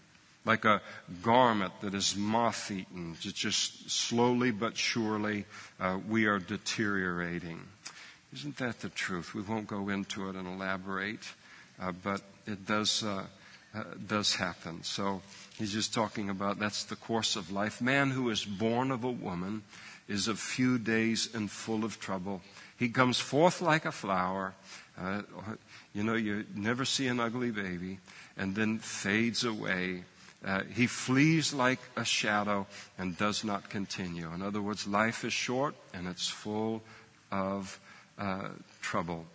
[0.45, 0.83] like a
[1.23, 3.17] garment that is moth eaten.
[3.21, 5.47] Just slowly but surely,
[5.81, 7.61] uh, we are deteriorating.
[8.35, 9.35] Isn't that the truth?
[9.35, 11.23] We won't go into it and elaborate,
[11.81, 13.25] uh, but it does, uh,
[13.75, 14.83] uh does happen.
[14.83, 15.23] So
[15.57, 17.81] he's just talking about that's the course of life.
[17.81, 19.63] Man who is born of a woman
[20.09, 22.43] is of few days and full of trouble.
[22.77, 24.55] He comes forth like a flower.
[25.01, 25.23] Uh,
[25.93, 27.99] you know, you never see an ugly baby,
[28.37, 30.03] and then fades away
[30.45, 32.67] uh, he flees like a shadow
[32.99, 34.31] and does not continue.
[34.35, 36.83] In other words, life is short and it's full
[37.33, 37.81] of
[38.19, 38.49] uh,
[38.81, 39.27] trouble.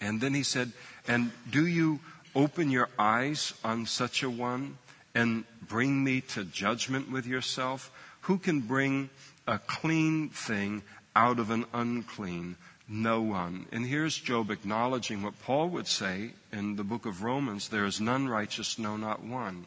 [0.00, 0.72] And then he said,
[1.06, 2.00] And do you
[2.34, 4.78] open your eyes on such a one
[5.14, 7.90] and bring me to judgment with yourself?
[8.22, 9.10] Who can bring
[9.46, 10.82] a clean thing
[11.16, 12.56] out of an unclean?
[12.88, 13.66] No one.
[13.70, 18.00] And here's Job acknowledging what Paul would say in the book of Romans there is
[18.00, 19.66] none righteous, no, not one.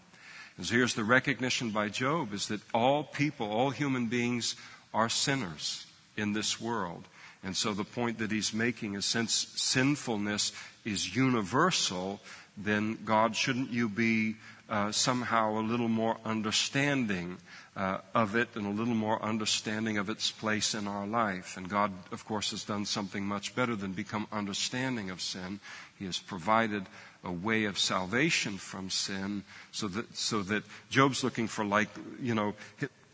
[0.57, 4.55] And so here's the recognition by Job is that all people, all human beings
[4.93, 5.85] are sinners
[6.17, 7.05] in this world.
[7.43, 10.53] And so the point that he's making is since sinfulness
[10.85, 12.21] is universal,
[12.57, 14.35] then God, shouldn't you be
[14.69, 17.37] uh, somehow a little more understanding
[17.75, 21.57] uh, of it and a little more understanding of its place in our life?
[21.57, 25.59] And God, of course, has done something much better than become understanding of sin.
[25.99, 26.85] He has provided
[27.23, 31.89] a way of salvation from sin so that, so that Job's looking for like,
[32.21, 32.53] you know,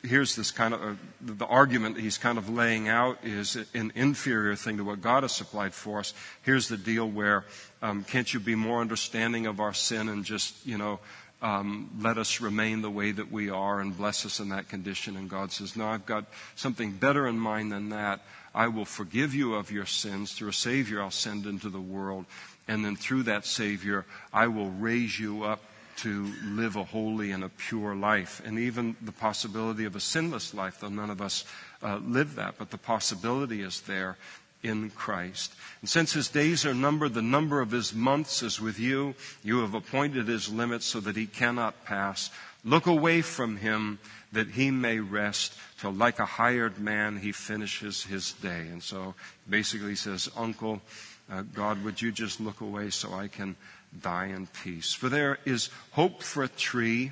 [0.03, 4.55] here's this kind of, uh, the argument he's kind of laying out is an inferior
[4.55, 6.13] thing to what God has supplied for us.
[6.43, 7.45] Here's the deal where,
[7.81, 10.99] um, can't you be more understanding of our sin and just, you know,
[11.41, 15.15] um, let us remain the way that we are and bless us in that condition.
[15.15, 16.25] And God says, No, I've got
[16.55, 18.21] something better in mind than that.
[18.53, 22.25] I will forgive you of your sins through a Savior I'll send into the world.
[22.67, 25.63] And then through that Savior, I will raise you up
[26.01, 28.41] to live a holy and a pure life.
[28.45, 31.45] And even the possibility of a sinless life, though none of us
[31.83, 34.17] uh, live that, but the possibility is there
[34.63, 35.53] in Christ.
[35.81, 39.15] And since his days are numbered, the number of his months is with you.
[39.43, 42.29] You have appointed his limits so that he cannot pass.
[42.65, 43.99] Look away from him
[44.31, 48.67] that he may rest till like a hired man he finishes his day.
[48.71, 49.15] And so
[49.49, 50.81] basically he says, Uncle,
[51.31, 53.55] uh, God, would you just look away so I can
[54.01, 54.93] die in peace?
[54.93, 57.11] For there is hope for a tree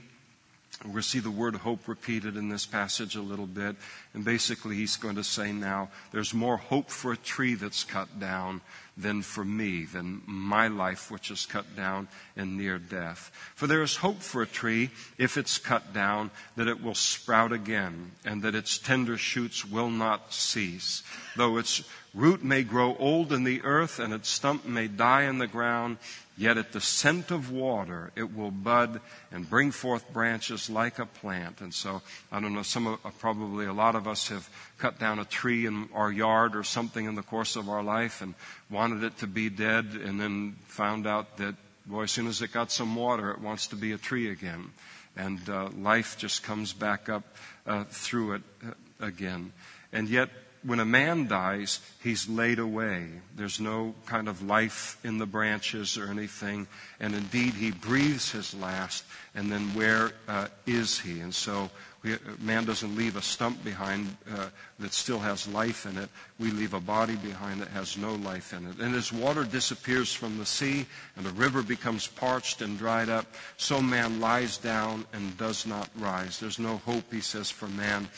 [0.83, 3.75] to see the word hope repeated in this passage a little bit.
[4.13, 8.19] And basically, he's going to say now, there's more hope for a tree that's cut
[8.19, 8.61] down
[8.95, 13.31] than for me, than my life, which is cut down and near death.
[13.55, 17.51] For there is hope for a tree, if it's cut down, that it will sprout
[17.51, 21.03] again, and that its tender shoots will not cease.
[21.35, 25.37] Though its root may grow old in the earth, and its stump may die in
[25.37, 25.97] the ground,
[26.39, 31.07] Yet at the scent of water, it will bud and bring forth branches like a
[31.07, 31.61] plant.
[31.61, 34.99] And so, I don't know, some of, uh, probably a lot of us have cut
[34.99, 38.35] down a tree in our yard or something in the course of our life and
[38.69, 41.55] wanted it to be dead and then found out that,
[41.87, 44.69] boy, as soon as it got some water, it wants to be a tree again.
[45.15, 47.23] And uh, life just comes back up
[47.65, 49.53] uh, through it uh, again.
[49.91, 50.29] And yet,
[50.67, 53.07] when a man dies, he's laid away.
[53.37, 56.67] There's no kind of life in the branches or anything.
[56.99, 59.05] And indeed, he breathes his last.
[59.33, 61.21] And then where uh, is he?
[61.21, 61.69] And so,
[62.03, 64.47] we, man doesn't leave a stump behind uh,
[64.79, 66.09] that still has life in it.
[66.37, 68.79] We leave a body behind that has no life in it.
[68.79, 73.25] And as water disappears from the sea and the river becomes parched and dried up,
[73.55, 76.41] so man lies down and does not rise.
[76.41, 78.09] There's no hope, he says, for man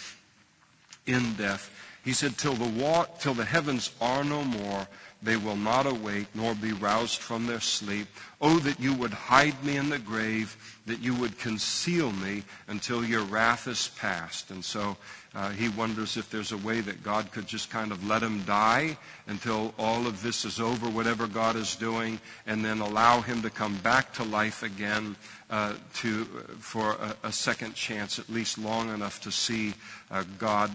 [1.05, 1.69] in death.
[2.09, 4.87] He said, till the, wa- till the heavens are no more,
[5.21, 8.07] they will not awake nor be roused from their sleep.
[8.41, 10.57] Oh, that you would hide me in the grave,
[10.87, 14.49] that you would conceal me until your wrath is past.
[14.49, 14.97] And so
[15.35, 18.41] uh, he wonders if there's a way that God could just kind of let him
[18.41, 18.97] die
[19.27, 23.51] until all of this is over, whatever God is doing, and then allow him to
[23.51, 25.15] come back to life again
[25.51, 26.25] uh, to,
[26.57, 29.75] for a, a, second chance, at least long enough to see
[30.09, 30.71] uh, God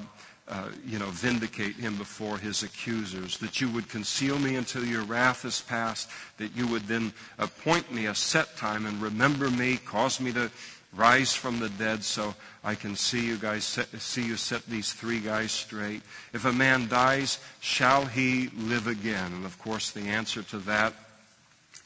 [0.47, 5.03] uh, you know, vindicate him before his accusers, that you would conceal me until your
[5.05, 9.79] wrath is past, that you would then appoint me a set time and remember me,
[9.79, 10.51] cause me to
[10.95, 14.93] rise from the dead so I can see you guys, set, see you set these
[14.93, 16.03] three guys straight.
[16.33, 19.33] If a man dies, shall he live again?
[19.33, 20.93] And of course, the answer to that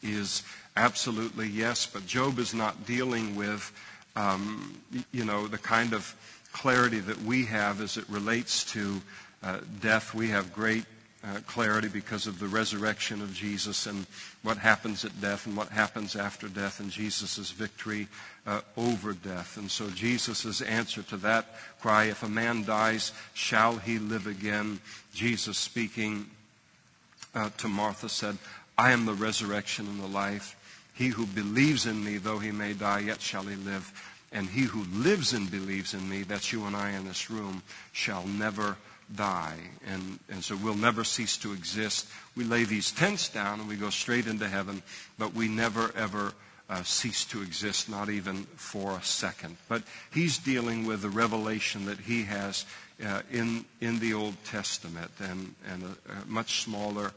[0.02, 0.42] is
[0.76, 3.72] absolutely yes, but Job is not dealing with,
[4.14, 4.80] um,
[5.12, 6.14] you know, the kind of
[6.52, 9.00] clarity that we have as it relates to
[9.42, 10.14] uh, death.
[10.14, 10.84] We have great
[11.24, 14.06] uh, clarity because of the resurrection of Jesus and
[14.42, 18.08] what happens at death and what happens after death and Jesus' victory
[18.46, 19.56] uh, over death.
[19.56, 21.46] And so Jesus' answer to that
[21.80, 24.80] cry, if a man dies, shall he live again?
[25.12, 26.26] Jesus speaking
[27.34, 28.38] uh, to Martha said,
[28.76, 30.54] I am the resurrection and the life.
[30.94, 33.92] He who believes in me, though he may die, yet shall he live.
[34.32, 37.62] And he who lives and believes in me, that's you and I in this room,
[37.92, 38.76] shall never
[39.14, 39.56] die.
[39.86, 42.06] And, and so we'll never cease to exist.
[42.36, 44.82] We lay these tents down and we go straight into heaven,
[45.18, 46.32] but we never ever
[46.70, 49.56] uh, cease to exist, not even for a second.
[49.68, 52.66] But he's dealing with the revelation that he has
[53.04, 57.12] uh, in, in the Old Testament and, and a, a much smaller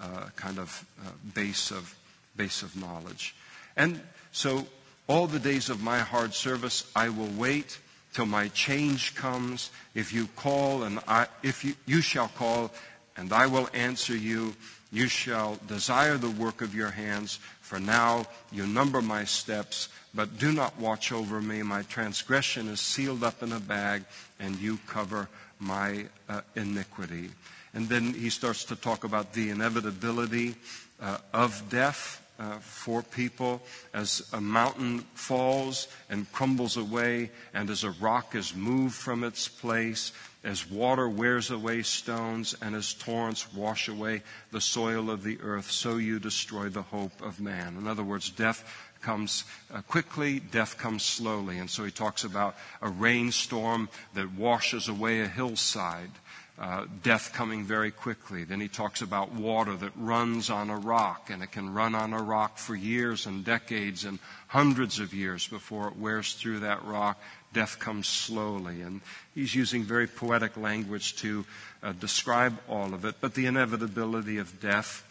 [0.00, 1.94] uh, kind of uh, base, of,
[2.36, 3.34] base of knowledge.
[3.76, 4.00] And
[4.32, 4.66] so
[5.06, 7.78] all the days of my hard service, I will wait
[8.12, 9.70] till my change comes.
[9.94, 12.70] If you call and I, if you, you shall call
[13.16, 14.54] and I will answer you,
[14.90, 17.38] you shall desire the work of your hands.
[17.60, 21.62] For now you number my steps, but do not watch over me.
[21.62, 24.04] My transgression is sealed up in a bag,
[24.38, 25.28] and you cover
[25.58, 27.30] my uh, iniquity.
[27.72, 30.54] And then he starts to talk about the inevitability
[31.00, 33.62] uh, of death uh, for people
[33.92, 39.48] as a mountain falls and crumbles away, and as a rock is moved from its
[39.48, 40.12] place,
[40.42, 44.22] as water wears away stones, and as torrents wash away
[44.52, 47.76] the soil of the earth, so you destroy the hope of man.
[47.78, 48.64] In other words, death
[49.00, 51.58] comes uh, quickly, death comes slowly.
[51.58, 56.10] And so he talks about a rainstorm that washes away a hillside
[56.56, 58.44] uh, death coming very quickly.
[58.44, 62.12] Then he talks about water that runs on a rock, and it can run on
[62.12, 66.84] a rock for years and decades and hundreds of years before it wears through that
[66.84, 67.20] rock.
[67.52, 68.82] Death comes slowly.
[68.82, 69.00] And
[69.34, 71.44] he's using very poetic language to
[71.82, 75.04] uh, describe all of it, but the inevitability of death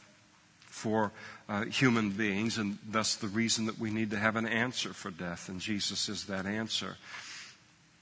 [0.67, 1.11] for
[1.49, 5.11] uh, human beings, and thus the reason that we need to have an answer for
[5.11, 6.95] death, and Jesus is that answer.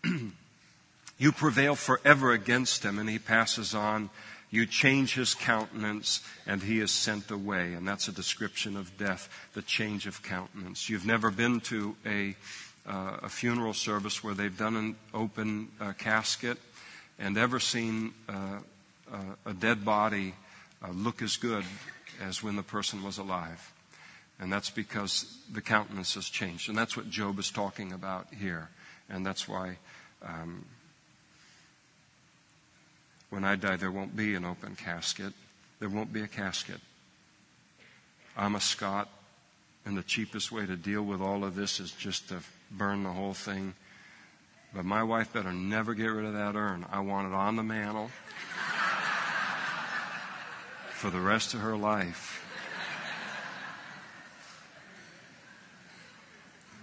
[1.21, 4.09] You prevail forever against him, and he passes on.
[4.49, 7.73] You change his countenance, and he is sent away.
[7.73, 10.89] And that's a description of death, the change of countenance.
[10.89, 12.35] You've never been to a,
[12.87, 16.57] uh, a funeral service where they've done an open uh, casket
[17.19, 18.57] and ever seen uh,
[19.13, 20.33] uh a dead body
[20.83, 21.63] uh, look as good
[22.19, 23.71] as when the person was alive.
[24.39, 26.67] And that's because the countenance has changed.
[26.67, 28.69] And that's what Job is talking about here.
[29.07, 29.77] And that's why
[30.23, 30.65] um,
[33.31, 35.33] when I die, there won't be an open casket.
[35.79, 36.79] There won't be a casket.
[38.37, 39.09] I'm a Scot,
[39.85, 43.09] and the cheapest way to deal with all of this is just to burn the
[43.09, 43.73] whole thing.
[44.73, 46.85] But my wife better never get rid of that urn.
[46.91, 48.11] I want it on the mantle
[50.91, 52.45] for the rest of her life.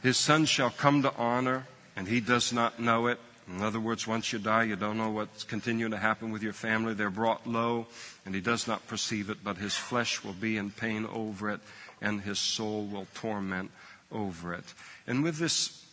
[0.03, 3.19] His son shall come to honor, and he does not know it.
[3.49, 6.53] In other words, once you die, you don't know what's continuing to happen with your
[6.53, 6.93] family.
[6.93, 7.87] They're brought low,
[8.27, 11.61] and he does not perceive it, but his flesh will be in pain over it,
[12.03, 13.71] and his soul will torment
[14.13, 14.75] over it.
[15.07, 15.85] And with this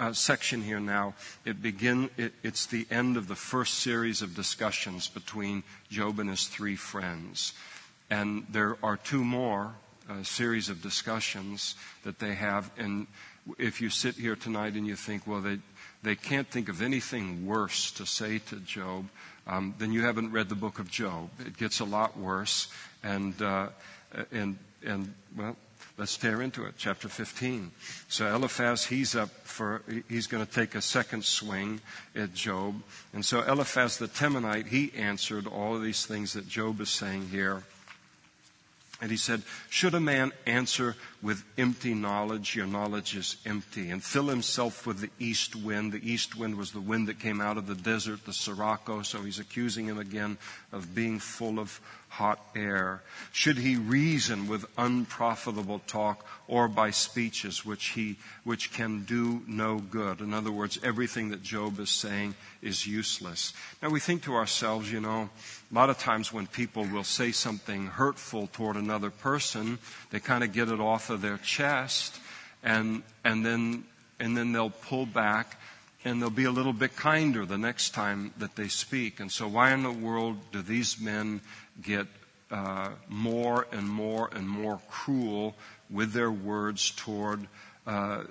[0.00, 1.14] uh, section here now,
[1.44, 6.28] it begin, it, it's the end of the first series of discussions between Job and
[6.28, 7.52] his three friends.
[8.10, 9.74] And there are two more
[10.10, 12.70] uh, series of discussions that they have.
[12.76, 13.06] And
[13.58, 15.58] if you sit here tonight and you think, well, they,
[16.02, 19.08] they can't think of anything worse to say to Job,
[19.46, 21.30] um, then you haven't read the book of Job.
[21.40, 22.68] It gets a lot worse.
[23.02, 23.68] And, uh,
[24.30, 25.56] and, and well,
[25.98, 26.74] let's tear into it.
[26.76, 27.70] Chapter 15.
[28.08, 31.80] So Eliphaz, he's up for, he's going to take a second swing
[32.14, 32.82] at Job.
[33.12, 37.28] And so Eliphaz the Temanite, he answered all of these things that Job is saying
[37.28, 37.64] here.
[39.02, 42.54] And he said, Should a man answer with empty knowledge?
[42.54, 43.90] Your knowledge is empty.
[43.90, 45.90] And fill himself with the east wind.
[45.90, 49.02] The east wind was the wind that came out of the desert, the Sirocco.
[49.02, 50.38] So he's accusing him again
[50.70, 51.80] of being full of
[52.12, 53.02] hot air?
[53.32, 59.78] Should he reason with unprofitable talk or by speeches which he, which can do no
[59.78, 60.20] good?
[60.20, 63.54] In other words, everything that Job is saying is useless.
[63.82, 65.30] Now we think to ourselves, you know,
[65.72, 69.78] a lot of times when people will say something hurtful toward another person,
[70.10, 72.20] they kind of get it off of their chest
[72.62, 73.84] and, and then,
[74.20, 75.58] and then they'll pull back
[76.04, 79.18] and they'll be a little bit kinder the next time that they speak.
[79.18, 81.40] And so, why in the world do these men
[81.80, 82.06] get
[82.50, 85.54] uh, more and more and more cruel
[85.88, 87.46] with their words toward
[87.86, 88.24] uh,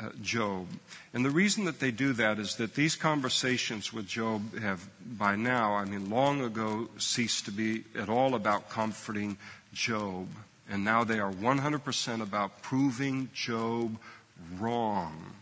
[0.00, 0.66] uh, Job.
[1.14, 4.86] And the reason that they do that is that these conversations with Job have,
[5.18, 9.38] by now, I mean, long ago, ceased to be at all about comforting
[9.72, 10.28] Job.
[10.68, 13.98] And now they are 100% about proving Job
[14.58, 15.32] wrong.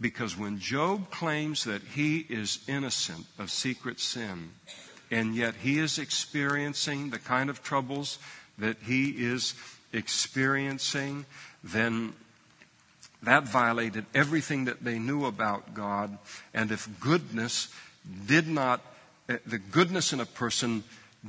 [0.00, 4.50] Because when Job claims that he is innocent of secret sin,
[5.10, 8.18] and yet he is experiencing the kind of troubles
[8.58, 9.54] that he is
[9.92, 11.26] experiencing,
[11.64, 12.14] then
[13.22, 16.16] that violated everything that they knew about God.
[16.54, 17.68] And if goodness
[18.26, 18.80] did not,
[19.28, 20.84] eh, the goodness in a person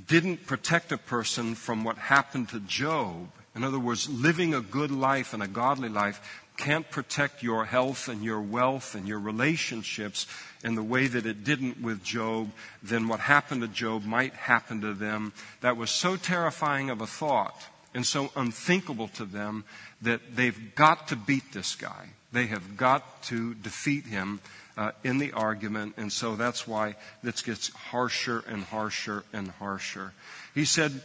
[0.07, 4.91] didn't protect a person from what happened to Job, in other words, living a good
[4.91, 10.27] life and a godly life can't protect your health and your wealth and your relationships
[10.63, 12.51] in the way that it didn't with Job,
[12.83, 15.33] then what happened to Job might happen to them.
[15.61, 19.63] That was so terrifying of a thought and so unthinkable to them
[20.01, 22.09] that they've got to beat this guy.
[22.31, 24.39] They have got to defeat him
[24.77, 30.13] uh, in the argument, and so that's why this gets harsher and harsher and harsher.
[30.55, 31.01] He said,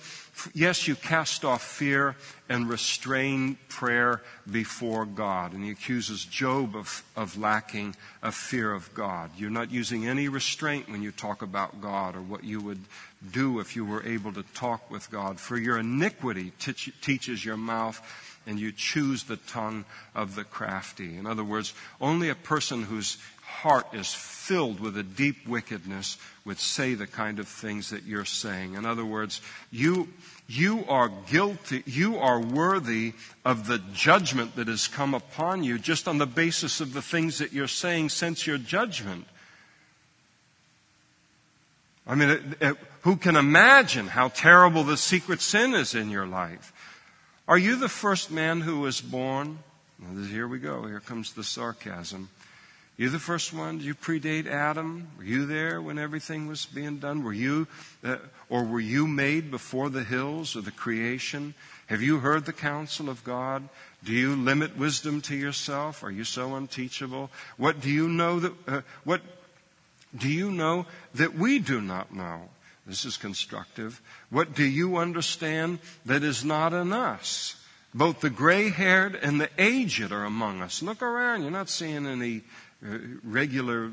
[0.53, 2.17] Yes, you cast off fear
[2.49, 5.53] and restrain prayer before God.
[5.53, 9.31] And he accuses Job of, of lacking a fear of God.
[9.37, 12.85] You're not using any restraint when you talk about God or what you would
[13.33, 15.41] do if you were able to talk with God.
[15.41, 18.01] For your iniquity teach, teaches your mouth
[18.47, 19.85] and you choose the tongue
[20.15, 21.17] of the crafty.
[21.17, 26.59] In other words, only a person whose heart is filled with a deep wickedness would
[26.59, 28.75] say the kind of things that you're saying.
[28.75, 29.41] In other words,
[29.71, 30.09] you,
[30.49, 36.07] you are guilty, you are worthy of the judgment that has come upon you just
[36.07, 39.27] on the basis of the things that you're saying since your judgment.
[42.07, 46.27] I mean, it, it, who can imagine how terrible the secret sin is in your
[46.27, 46.73] life?
[47.49, 49.59] Are you the first man who was born?
[50.29, 50.87] Here we go.
[50.87, 52.29] Here comes the sarcasm.
[52.97, 53.81] You the first one?
[53.81, 55.09] You predate Adam?
[55.19, 57.23] Were you there when everything was being done?
[57.25, 57.69] Were you,
[58.03, 58.17] uh,
[58.49, 61.53] or were you made before the hills or the creation?
[61.89, 63.69] Have you heard the counsel of God?
[64.03, 66.03] Do you limit wisdom to yourself?
[66.05, 67.31] Are you so unteachable?
[67.59, 69.21] What do you know that, uh, what
[70.17, 72.49] do you know that we do not know?
[72.87, 74.01] This is constructive.
[74.31, 77.57] What do you understand that is not in us?
[77.93, 80.83] Both the gray haired and the aged are among us.
[80.83, 81.43] Look around.
[81.43, 82.43] You're not seeing any
[82.81, 83.91] regular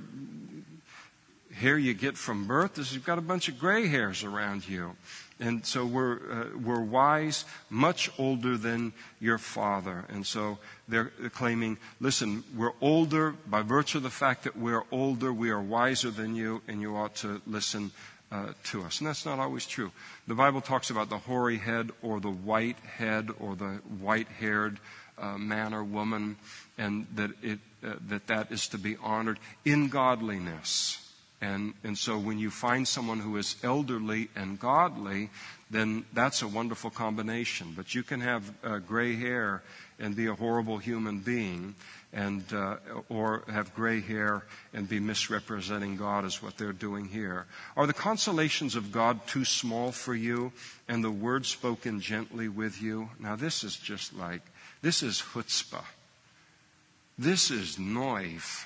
[1.54, 4.96] hair you get from birth is you've got a bunch of gray hairs around you.
[5.40, 10.06] And so we're, uh, we're wise, much older than your father.
[10.10, 10.58] And so
[10.88, 15.62] they're claiming, listen, we're older by virtue of the fact that we're older, we are
[15.62, 17.92] wiser than you, and you ought to listen
[18.32, 19.00] uh, to us.
[19.00, 19.92] And that's not always true.
[20.28, 24.80] The Bible talks about the hoary head or the white head or the white haired
[25.18, 26.38] uh, man or woman,
[26.78, 31.00] and that, it, uh, that that is to be honored in godliness.
[31.42, 35.30] And, and so when you find someone who is elderly and godly,
[35.70, 37.74] then that's a wonderful combination.
[37.76, 39.62] But you can have uh, gray hair
[40.00, 41.76] and be a horrible human being,
[42.14, 42.78] and uh,
[43.10, 47.46] or have gray hair and be misrepresenting God, is what they're doing here.
[47.76, 50.52] Are the consolations of God too small for you,
[50.88, 53.10] and the word spoken gently with you?
[53.20, 54.42] Now this is just like
[54.82, 55.84] this is chutzpah.
[57.18, 58.66] This is noiv,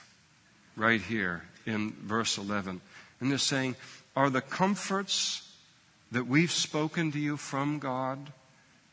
[0.76, 2.82] right here in verse 11.
[3.20, 3.76] And they're saying,
[4.16, 5.52] Are the comforts
[6.12, 8.32] that we've spoken to you from God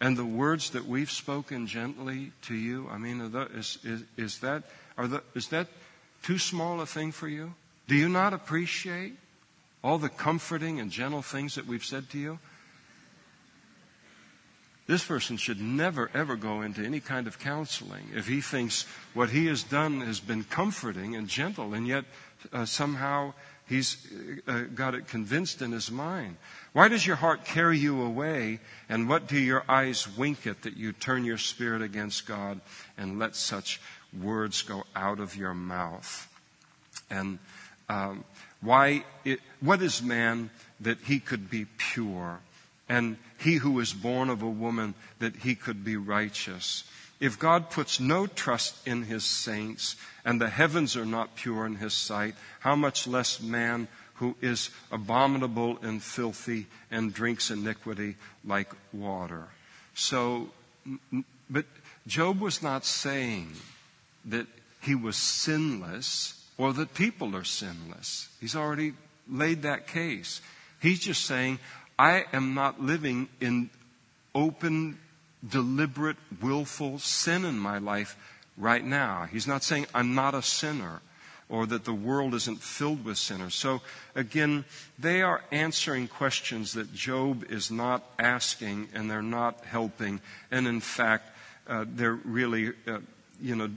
[0.00, 3.20] and the words that we've spoken gently to you, I mean,
[3.54, 4.64] is, is, is, that,
[4.98, 5.68] are the, is that
[6.22, 7.54] too small a thing for you?
[7.86, 9.14] Do you not appreciate
[9.84, 12.38] all the comforting and gentle things that we've said to you?
[14.86, 19.30] This person should never, ever go into any kind of counseling if he thinks what
[19.30, 22.04] he has done has been comforting and gentle, and yet
[22.52, 23.32] uh, somehow
[23.66, 23.96] he's
[24.46, 26.36] uh, got it convinced in his mind.
[26.74, 30.76] Why does your heart carry you away, and what do your eyes wink at that
[30.76, 32.60] you turn your spirit against God
[32.98, 33.80] and let such
[34.22, 36.28] words go out of your mouth?
[37.08, 37.38] And
[37.88, 38.24] um,
[38.60, 39.04] why?
[39.24, 42.40] It, what is man that he could be pure,
[42.88, 46.84] and he who is born of a woman that he could be righteous?
[47.20, 51.76] If God puts no trust in his saints, and the heavens are not pure in
[51.76, 58.72] his sight, how much less man who is abominable and filthy and drinks iniquity like
[58.92, 59.48] water?
[59.94, 60.50] So,
[61.48, 61.66] but
[62.06, 63.52] Job was not saying
[64.26, 64.46] that
[64.82, 68.28] he was sinless or that people are sinless.
[68.40, 68.94] He's already
[69.28, 70.40] laid that case.
[70.80, 71.58] He's just saying,
[71.98, 73.70] I am not living in
[74.34, 74.98] open
[75.46, 78.16] deliberate, willful sin in my life
[78.56, 79.26] right now.
[79.30, 81.00] He's not saying I'm not a sinner
[81.48, 83.54] or that the world isn't filled with sinners.
[83.54, 83.82] So
[84.14, 84.64] again,
[84.98, 90.20] they are answering questions that Job is not asking and they're not helping.
[90.50, 91.30] And in fact,
[91.68, 92.98] uh, they're really, uh,
[93.40, 93.70] you know,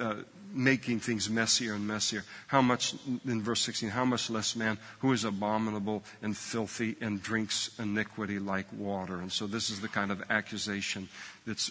[0.00, 0.16] uh,
[0.54, 2.24] making things messier and messier.
[2.46, 2.94] How much,
[3.26, 8.38] in verse 16, how much less man who is abominable and filthy and drinks iniquity
[8.38, 9.18] like water.
[9.20, 11.08] And so this is the kind of accusation
[11.46, 11.70] that's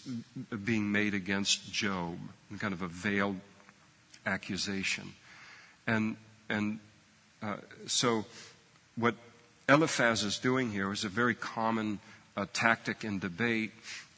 [0.64, 2.18] being made against Job,
[2.60, 3.38] kind of a veiled
[4.26, 5.14] accusation.
[5.88, 6.18] And,
[6.50, 6.80] and
[7.42, 7.56] uh,
[7.88, 8.26] so
[8.96, 9.16] what
[9.68, 12.00] Eliphaz is doing here is a very common
[12.36, 13.72] uh, tactic in debate,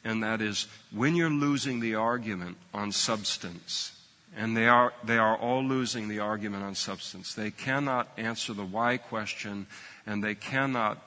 [0.04, 3.92] and that is when you're losing the argument on substance,
[4.36, 7.34] and they are, they are all losing the argument on substance.
[7.34, 9.66] They cannot answer the why question,
[10.06, 10.98] and they cannot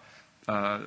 [0.47, 0.81] uh,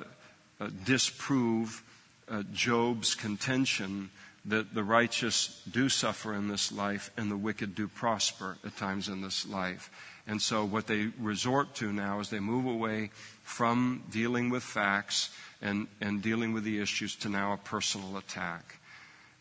[0.59, 1.81] uh, disprove
[2.29, 4.09] uh, Job's contention
[4.45, 9.07] that the righteous do suffer in this life and the wicked do prosper at times
[9.07, 9.89] in this life.
[10.27, 13.11] And so what they resort to now is they move away
[13.43, 15.29] from dealing with facts
[15.61, 18.79] and, and dealing with the issues to now a personal attack.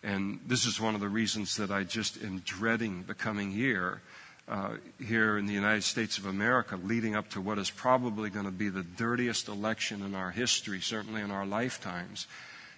[0.03, 4.01] And this is one of the reasons that I just am dreading the coming year
[4.49, 8.45] uh, here in the United States of America, leading up to what is probably going
[8.45, 12.27] to be the dirtiest election in our history, certainly in our lifetimes.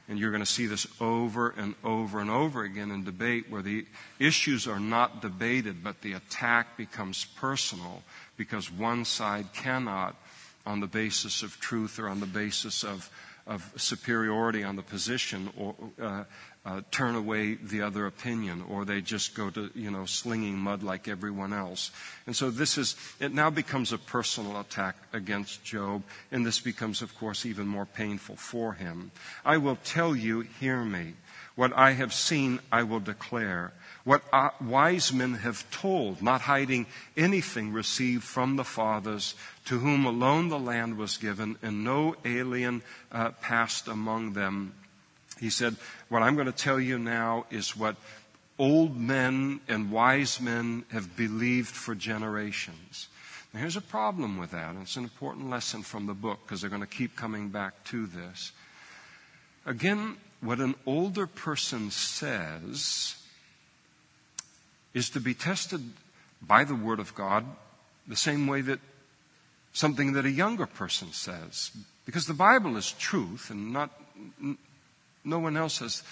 [0.07, 3.63] And you're going to see this over and over and over again in debate where
[3.63, 3.87] the
[4.19, 8.03] issues are not debated, but the attack becomes personal
[8.37, 10.15] because one side cannot,
[10.67, 13.11] on the basis of truth or on the basis of,
[13.47, 16.25] of superiority on the position, or, uh,
[16.67, 20.83] uh, turn away the other opinion, or they just go to, you know, slinging mud
[20.83, 21.91] like everyone else.
[22.27, 26.03] And so this is, it now becomes a personal attack against Job,
[26.33, 29.11] and this becomes, of course, even more painful for him.
[29.45, 31.15] I will tell you, hear me.
[31.55, 33.73] What I have seen, I will declare.
[34.05, 36.87] What uh, wise men have told, not hiding
[37.17, 39.35] anything received from the fathers,
[39.67, 44.73] to whom alone the land was given, and no alien uh, passed among them
[45.41, 45.77] he said,
[46.09, 47.97] What I'm going to tell you now is what
[48.59, 53.09] old men and wise men have believed for generations.
[53.53, 56.61] Now, here's a problem with that, and it's an important lesson from the book because
[56.61, 58.53] they're going to keep coming back to this.
[59.65, 63.17] Again, what an older person says
[64.93, 65.81] is to be tested
[66.43, 67.45] by the Word of God
[68.07, 68.81] the same way that
[69.73, 71.71] something that a younger person says.
[72.05, 73.91] Because the Bible is truth and not,
[75.25, 76.03] no one else has,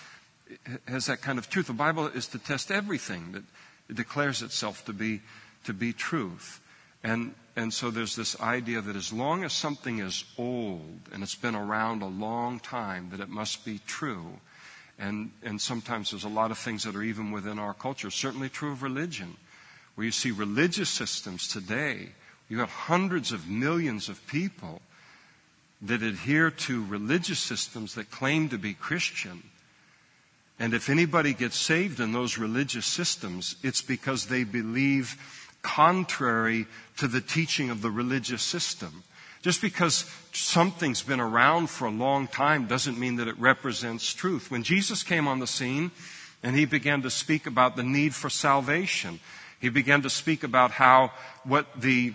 [0.89, 1.67] has that kind of truth.
[1.67, 3.45] The Bible is to test everything that
[3.89, 5.21] it declares itself to be,
[5.65, 6.61] to be truth.
[7.05, 11.35] And, and so there's this idea that as long as something is old and it's
[11.35, 14.39] been around a long time, that it must be true.
[14.99, 18.49] And, and sometimes there's a lot of things that are even within our culture, certainly
[18.49, 19.37] true of religion,
[19.95, 22.11] where you see religious systems today.
[22.49, 24.81] You have hundreds of millions of people
[25.83, 29.43] that adhere to religious systems that claim to be Christian.
[30.59, 35.17] And if anybody gets saved in those religious systems, it's because they believe
[35.63, 36.67] contrary
[36.99, 39.03] to the teaching of the religious system.
[39.43, 44.53] Just because something's been around for a long time doesn't mean that it represents truth.
[44.53, 45.91] When Jesus came on the scene
[46.45, 49.19] and he began to speak about the need for salvation,
[49.61, 51.11] he began to speak about how
[51.43, 52.15] what the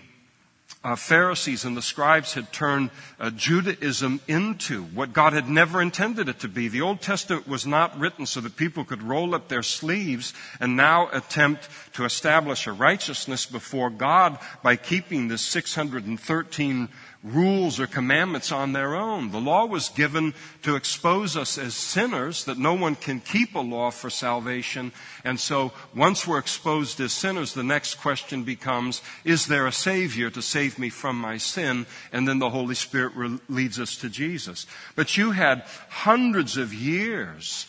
[0.88, 2.88] uh, Pharisees and the scribes had turned
[3.20, 6.68] uh, Judaism into what God had never intended it to be.
[6.68, 10.76] The Old Testament was not written so that people could roll up their sleeves and
[10.76, 16.88] now attempt to establish a righteousness before God by keeping the 613
[17.24, 19.30] rules or commandments on their own.
[19.30, 23.60] The law was given to expose us as sinners, that no one can keep a
[23.60, 24.92] law for salvation.
[25.24, 30.30] And so once we're exposed as sinners, the next question becomes, is there a Savior
[30.30, 31.86] to save me from my sin?
[32.12, 34.66] And then the Holy Spirit leads us to Jesus.
[34.94, 37.67] But you had hundreds of years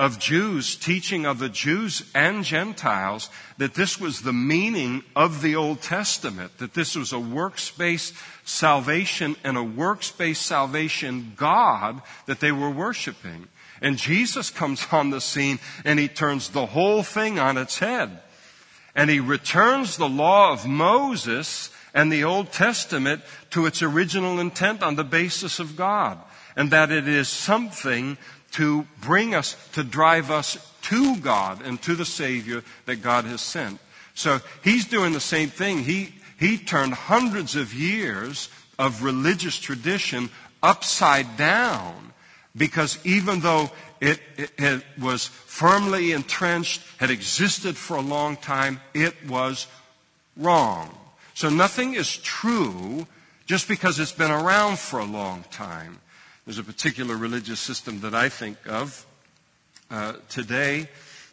[0.00, 3.28] of Jews teaching of the Jews and Gentiles
[3.58, 8.14] that this was the meaning of the Old Testament, that this was a works based
[8.42, 13.48] salvation and a works based salvation God that they were worshiping.
[13.82, 18.22] And Jesus comes on the scene and he turns the whole thing on its head.
[18.94, 23.20] And he returns the law of Moses and the Old Testament
[23.50, 26.18] to its original intent on the basis of God.
[26.56, 28.16] And that it is something
[28.52, 33.40] to bring us, to drive us to God and to the Savior that God has
[33.40, 33.78] sent.
[34.14, 35.84] So he's doing the same thing.
[35.84, 38.48] He, he turned hundreds of years
[38.78, 40.30] of religious tradition
[40.62, 42.12] upside down
[42.56, 43.70] because even though
[44.00, 49.66] it, it, it, was firmly entrenched, had existed for a long time, it was
[50.36, 50.96] wrong.
[51.34, 53.06] So nothing is true
[53.46, 55.98] just because it's been around for a long time.
[56.46, 59.06] There's a particular religious system that I think of
[59.90, 60.88] uh, today.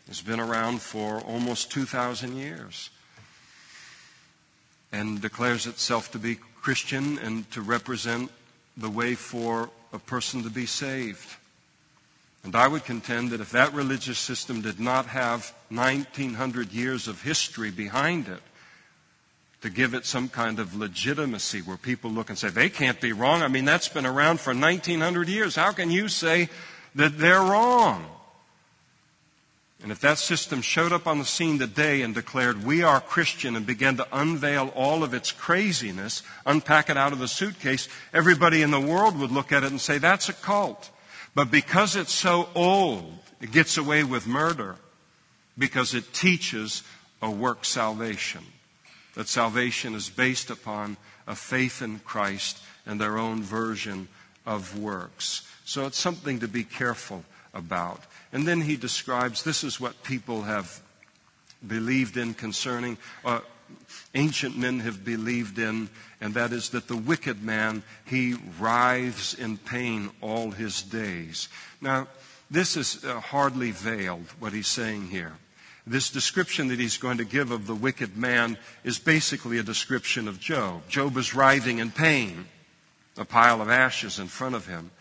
[0.07, 2.89] It's been around for almost 2,000 years
[4.91, 8.31] and declares itself to be Christian and to represent
[8.75, 11.35] the way for a person to be saved.
[12.43, 17.21] And I would contend that if that religious system did not have 1900 years of
[17.21, 18.41] history behind it,
[19.61, 23.11] to give it some kind of legitimacy where people look and say, they can't be
[23.11, 23.41] wrong.
[23.41, 25.55] I mean, that's been around for 1900 years.
[25.55, 26.49] How can you say
[26.95, 28.05] that they're wrong?
[29.81, 33.55] And if that system showed up on the scene today and declared, we are Christian,
[33.55, 38.63] and began to unveil all of its craziness, unpack it out of the suitcase, everybody
[38.63, 40.89] in the world would look at it and say, that's a cult.
[41.35, 44.75] But because it's so old, it gets away with murder
[45.57, 46.83] because it teaches
[47.21, 48.43] a work salvation
[49.17, 50.95] that salvation is based upon
[51.25, 54.07] a faith in Christ and their own version
[54.45, 55.41] of works.
[55.65, 58.03] So it's something to be careful about.
[58.31, 60.83] And then he describes this is what people have
[61.65, 62.95] believed in concerning,
[63.25, 63.39] uh,
[64.13, 65.89] ancient men have believed in,
[66.21, 71.49] and that is that the wicked man, he writhes in pain all his days.
[71.81, 72.07] Now,
[72.51, 75.33] this is uh, hardly veiled, what he's saying here.
[75.89, 80.27] This description that he's going to give of the wicked man is basically a description
[80.27, 80.87] of Job.
[80.89, 82.45] Job is writhing in pain,
[83.17, 84.91] a pile of ashes in front of him.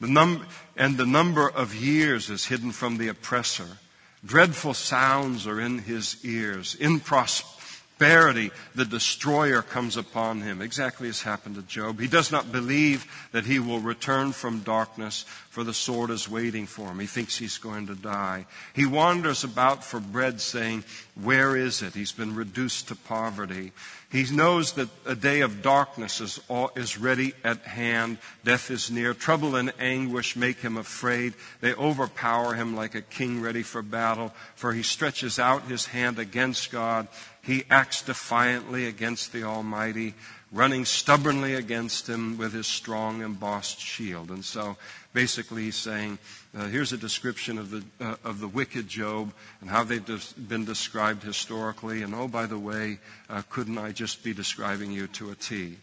[0.00, 3.78] The num- and the number of years is hidden from the oppressor.
[4.22, 6.74] Dreadful sounds are in his ears.
[6.74, 7.57] In prosperity,
[7.98, 11.98] prosperity, the destroyer comes upon him, exactly as happened to Job.
[11.98, 16.66] He does not believe that he will return from darkness, for the sword is waiting
[16.66, 17.00] for him.
[17.00, 18.46] He thinks he's going to die.
[18.72, 20.84] He wanders about for bread, saying,
[21.20, 21.94] Where is it?
[21.94, 23.72] He's been reduced to poverty.
[24.10, 26.40] He knows that a day of darkness is,
[26.74, 28.16] is ready at hand.
[28.42, 29.12] Death is near.
[29.12, 31.34] Trouble and anguish make him afraid.
[31.60, 36.18] They overpower him like a king ready for battle, for he stretches out his hand
[36.18, 37.08] against God.
[37.42, 40.14] He acts defiantly against the Almighty,
[40.50, 44.30] running stubbornly against him with his strong embossed shield.
[44.30, 44.76] And so
[45.12, 46.18] basically he's saying,
[46.56, 50.40] uh, here's a description of the, uh, of the wicked Job and how they've des-
[50.40, 52.02] been described historically.
[52.02, 55.76] And oh, by the way, uh, couldn't I just be describing you to a T?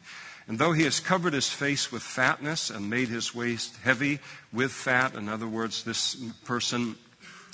[0.48, 4.20] And though he has covered his face with fatness and made his waist heavy
[4.54, 6.96] with fat, in other words, this person,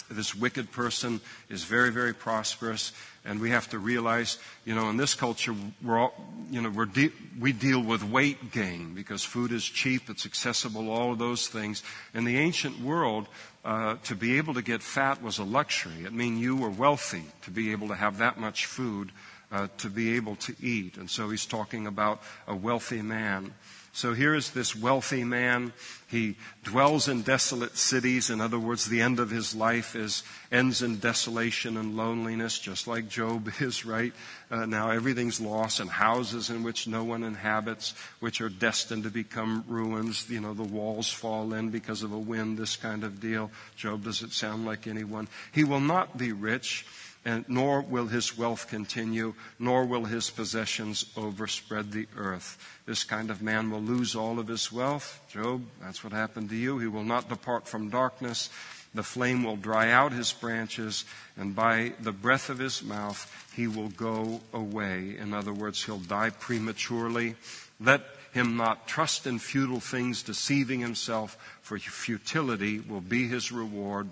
[0.09, 2.91] this wicked person is very, very prosperous.
[3.23, 5.53] And we have to realize, you know, in this culture,
[5.83, 6.13] we're all,
[6.49, 10.89] you know, we're de- we deal with weight gain because food is cheap, it's accessible,
[10.89, 11.83] all of those things.
[12.15, 13.27] In the ancient world,
[13.63, 16.03] uh, to be able to get fat was a luxury.
[16.03, 19.11] It meant you were wealthy to be able to have that much food
[19.51, 20.97] uh, to be able to eat.
[20.97, 23.53] And so he's talking about a wealthy man.
[23.93, 25.73] So here is this wealthy man.
[26.07, 28.29] He dwells in desolate cities.
[28.29, 32.87] In other words, the end of his life is ends in desolation and loneliness, just
[32.87, 34.13] like Job is, right?
[34.49, 39.09] Uh, now everything's lost and houses in which no one inhabits, which are destined to
[39.09, 40.29] become ruins.
[40.29, 43.51] You know, the walls fall in because of a wind, this kind of deal.
[43.75, 45.27] Job doesn't sound like anyone.
[45.51, 46.85] He will not be rich
[47.23, 52.57] and nor will his wealth continue, nor will his possessions overspread the earth.
[52.85, 55.19] This kind of man will lose all of his wealth.
[55.29, 56.79] Job, that's what happened to you.
[56.79, 58.49] He will not depart from darkness.
[58.93, 61.05] The flame will dry out his branches,
[61.37, 65.15] and by the breath of his mouth he will go away.
[65.17, 67.35] In other words, he'll die prematurely.
[67.79, 68.01] Let
[68.33, 74.09] him not trust in futile things, deceiving himself, for futility will be his reward.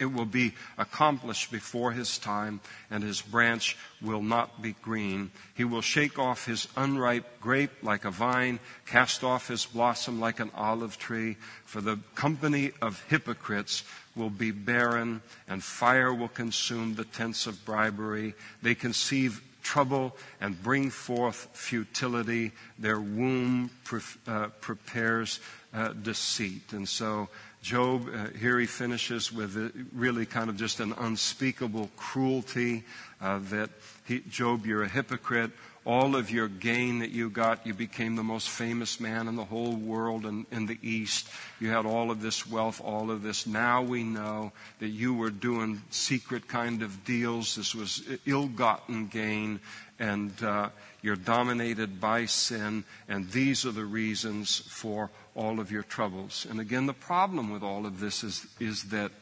[0.00, 5.30] It will be accomplished before his time, and his branch will not be green.
[5.54, 10.40] He will shake off his unripe grape like a vine, cast off his blossom like
[10.40, 11.36] an olive tree.
[11.66, 13.84] For the company of hypocrites
[14.16, 18.34] will be barren, and fire will consume the tents of bribery.
[18.62, 22.52] They conceive trouble and bring forth futility.
[22.78, 25.40] Their womb pre- uh, prepares
[25.72, 26.72] uh, deceit.
[26.72, 27.28] And so,
[27.62, 32.84] Job, uh, here he finishes with really kind of just an unspeakable cruelty
[33.20, 33.68] uh, that
[34.06, 35.50] he, Job, you're a hypocrite.
[35.84, 39.44] All of your gain that you got, you became the most famous man in the
[39.44, 41.28] whole world and in the East.
[41.58, 43.46] You had all of this wealth, all of this.
[43.46, 47.56] Now we know that you were doing secret kind of deals.
[47.56, 49.60] This was ill gotten gain,
[49.98, 50.68] and uh,
[51.02, 56.46] you're dominated by sin, and these are the reasons for all of your troubles.
[56.48, 59.12] And again, the problem with all of this is, is that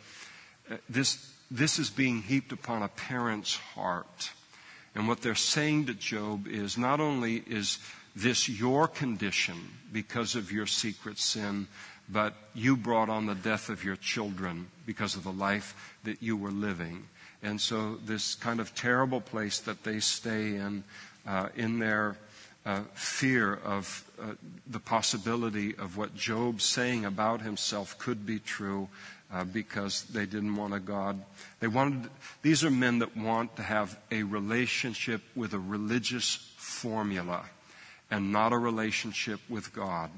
[0.70, 4.30] uh, this, this is being heaped upon a parent's heart.
[4.94, 7.78] And what they're saying to Job is not only is
[8.16, 9.56] this your condition
[9.92, 11.68] because of your secret sin,
[12.08, 16.36] but you brought on the death of your children because of the life that you
[16.36, 17.06] were living.
[17.42, 20.82] And so, this kind of terrible place that they stay in,
[21.26, 22.16] uh, in their
[22.66, 24.34] uh, fear of uh,
[24.66, 28.88] the possibility of what Job's saying about himself could be true
[29.32, 31.22] uh, because they didn't want a God.
[31.60, 32.10] They wanted,
[32.42, 37.44] these are men that want to have a relationship with a religious formula
[38.10, 40.10] and not a relationship with God.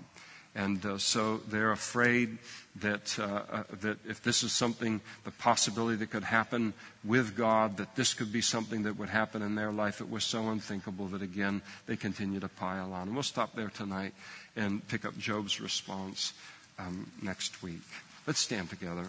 [0.55, 2.39] And uh, so they're afraid
[2.81, 6.75] that, uh, uh, that if this is something, the possibility that could happen
[7.05, 10.01] with God, that this could be something that would happen in their life.
[10.01, 13.03] It was so unthinkable that, again, they continue to pile on.
[13.03, 14.13] And we'll stop there tonight
[14.57, 16.33] and pick up Job's response
[16.79, 17.83] um, next week.
[18.27, 19.07] Let's stand together.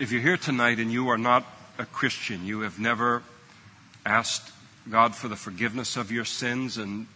[0.00, 1.44] If you're here tonight and you are not
[1.78, 3.22] a Christian, you have never
[4.04, 4.50] asked
[4.90, 7.06] God for the forgiveness of your sins and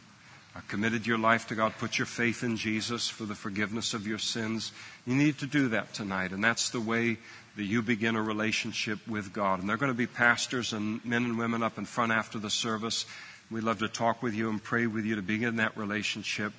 [0.68, 4.18] committed your life to God, put your faith in Jesus for the forgiveness of your
[4.18, 4.72] sins,
[5.06, 6.32] you need to do that tonight.
[6.32, 7.18] And that's the way
[7.56, 9.60] that you begin a relationship with God.
[9.60, 12.38] And there are going to be pastors and men and women up in front after
[12.38, 13.06] the service.
[13.50, 16.52] We'd love to talk with you and pray with you to begin that relationship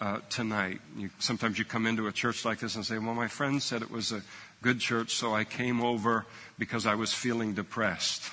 [0.00, 0.80] uh, tonight.
[0.96, 3.82] You, sometimes you come into a church like this and say, Well, my friend said
[3.82, 4.22] it was a
[4.60, 6.26] good church, so I came over
[6.58, 8.30] because I was feeling depressed.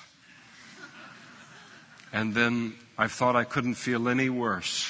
[2.12, 4.88] And then I thought I couldn't feel any worse.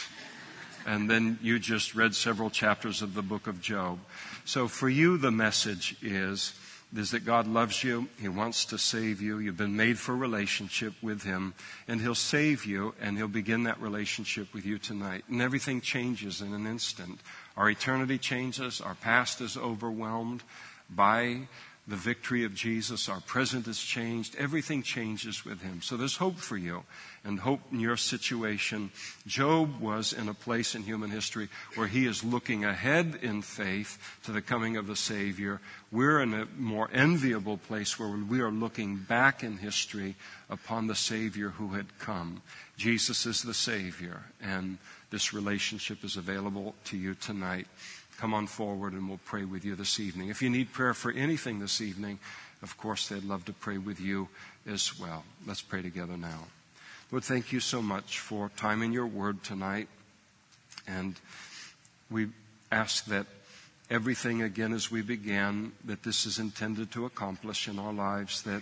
[0.85, 3.99] And then you just read several chapters of the book of Job.
[4.45, 6.53] So for you, the message is,
[6.95, 8.07] is that God loves you.
[8.19, 9.37] He wants to save you.
[9.37, 11.53] You've been made for relationship with Him.
[11.87, 15.25] And He'll save you and He'll begin that relationship with you tonight.
[15.29, 17.19] And everything changes in an instant.
[17.55, 18.81] Our eternity changes.
[18.81, 20.41] Our past is overwhelmed
[20.89, 21.41] by
[21.89, 23.09] the victory of Jesus.
[23.09, 24.35] Our present is changed.
[24.37, 25.81] Everything changes with him.
[25.81, 26.83] So there's hope for you
[27.23, 28.91] and hope in your situation.
[29.25, 33.97] Job was in a place in human history where he is looking ahead in faith
[34.23, 35.59] to the coming of the Savior.
[35.91, 40.15] We're in a more enviable place where we are looking back in history
[40.49, 42.43] upon the Savior who had come.
[42.77, 44.77] Jesus is the Savior, and
[45.09, 47.67] this relationship is available to you tonight.
[48.19, 50.27] Come on forward and we'll pray with you this evening.
[50.29, 52.19] If you need prayer for anything this evening,
[52.61, 54.27] of course, they'd love to pray with you
[54.67, 55.23] as well.
[55.47, 56.47] Let's pray together now.
[57.11, 59.87] Lord, thank you so much for time in your word tonight.
[60.85, 61.15] And
[62.11, 62.27] we
[62.71, 63.25] ask that
[63.89, 68.61] everything again as we began that this is intended to accomplish in our lives, that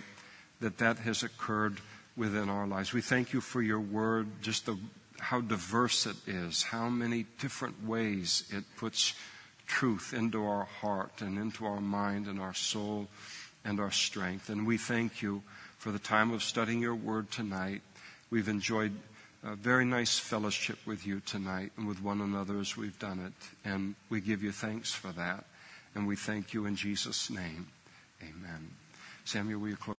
[0.60, 1.80] that, that has occurred
[2.16, 2.92] within our lives.
[2.92, 4.76] We thank you for your word, just the,
[5.18, 9.14] how diverse it is, how many different ways it puts
[9.68, 13.06] truth into our heart and into our mind and our soul
[13.64, 14.48] and our strength.
[14.48, 15.42] And we thank you
[15.78, 17.82] for the time of studying your word tonight.
[18.30, 18.92] We've enjoyed
[19.44, 23.68] a very nice fellowship with you tonight and with one another as we've done it.
[23.68, 25.44] And we give you thanks for that.
[25.94, 27.68] And we thank you in Jesus' name.
[28.22, 28.70] Amen.
[29.24, 29.94] Samuel, will you close?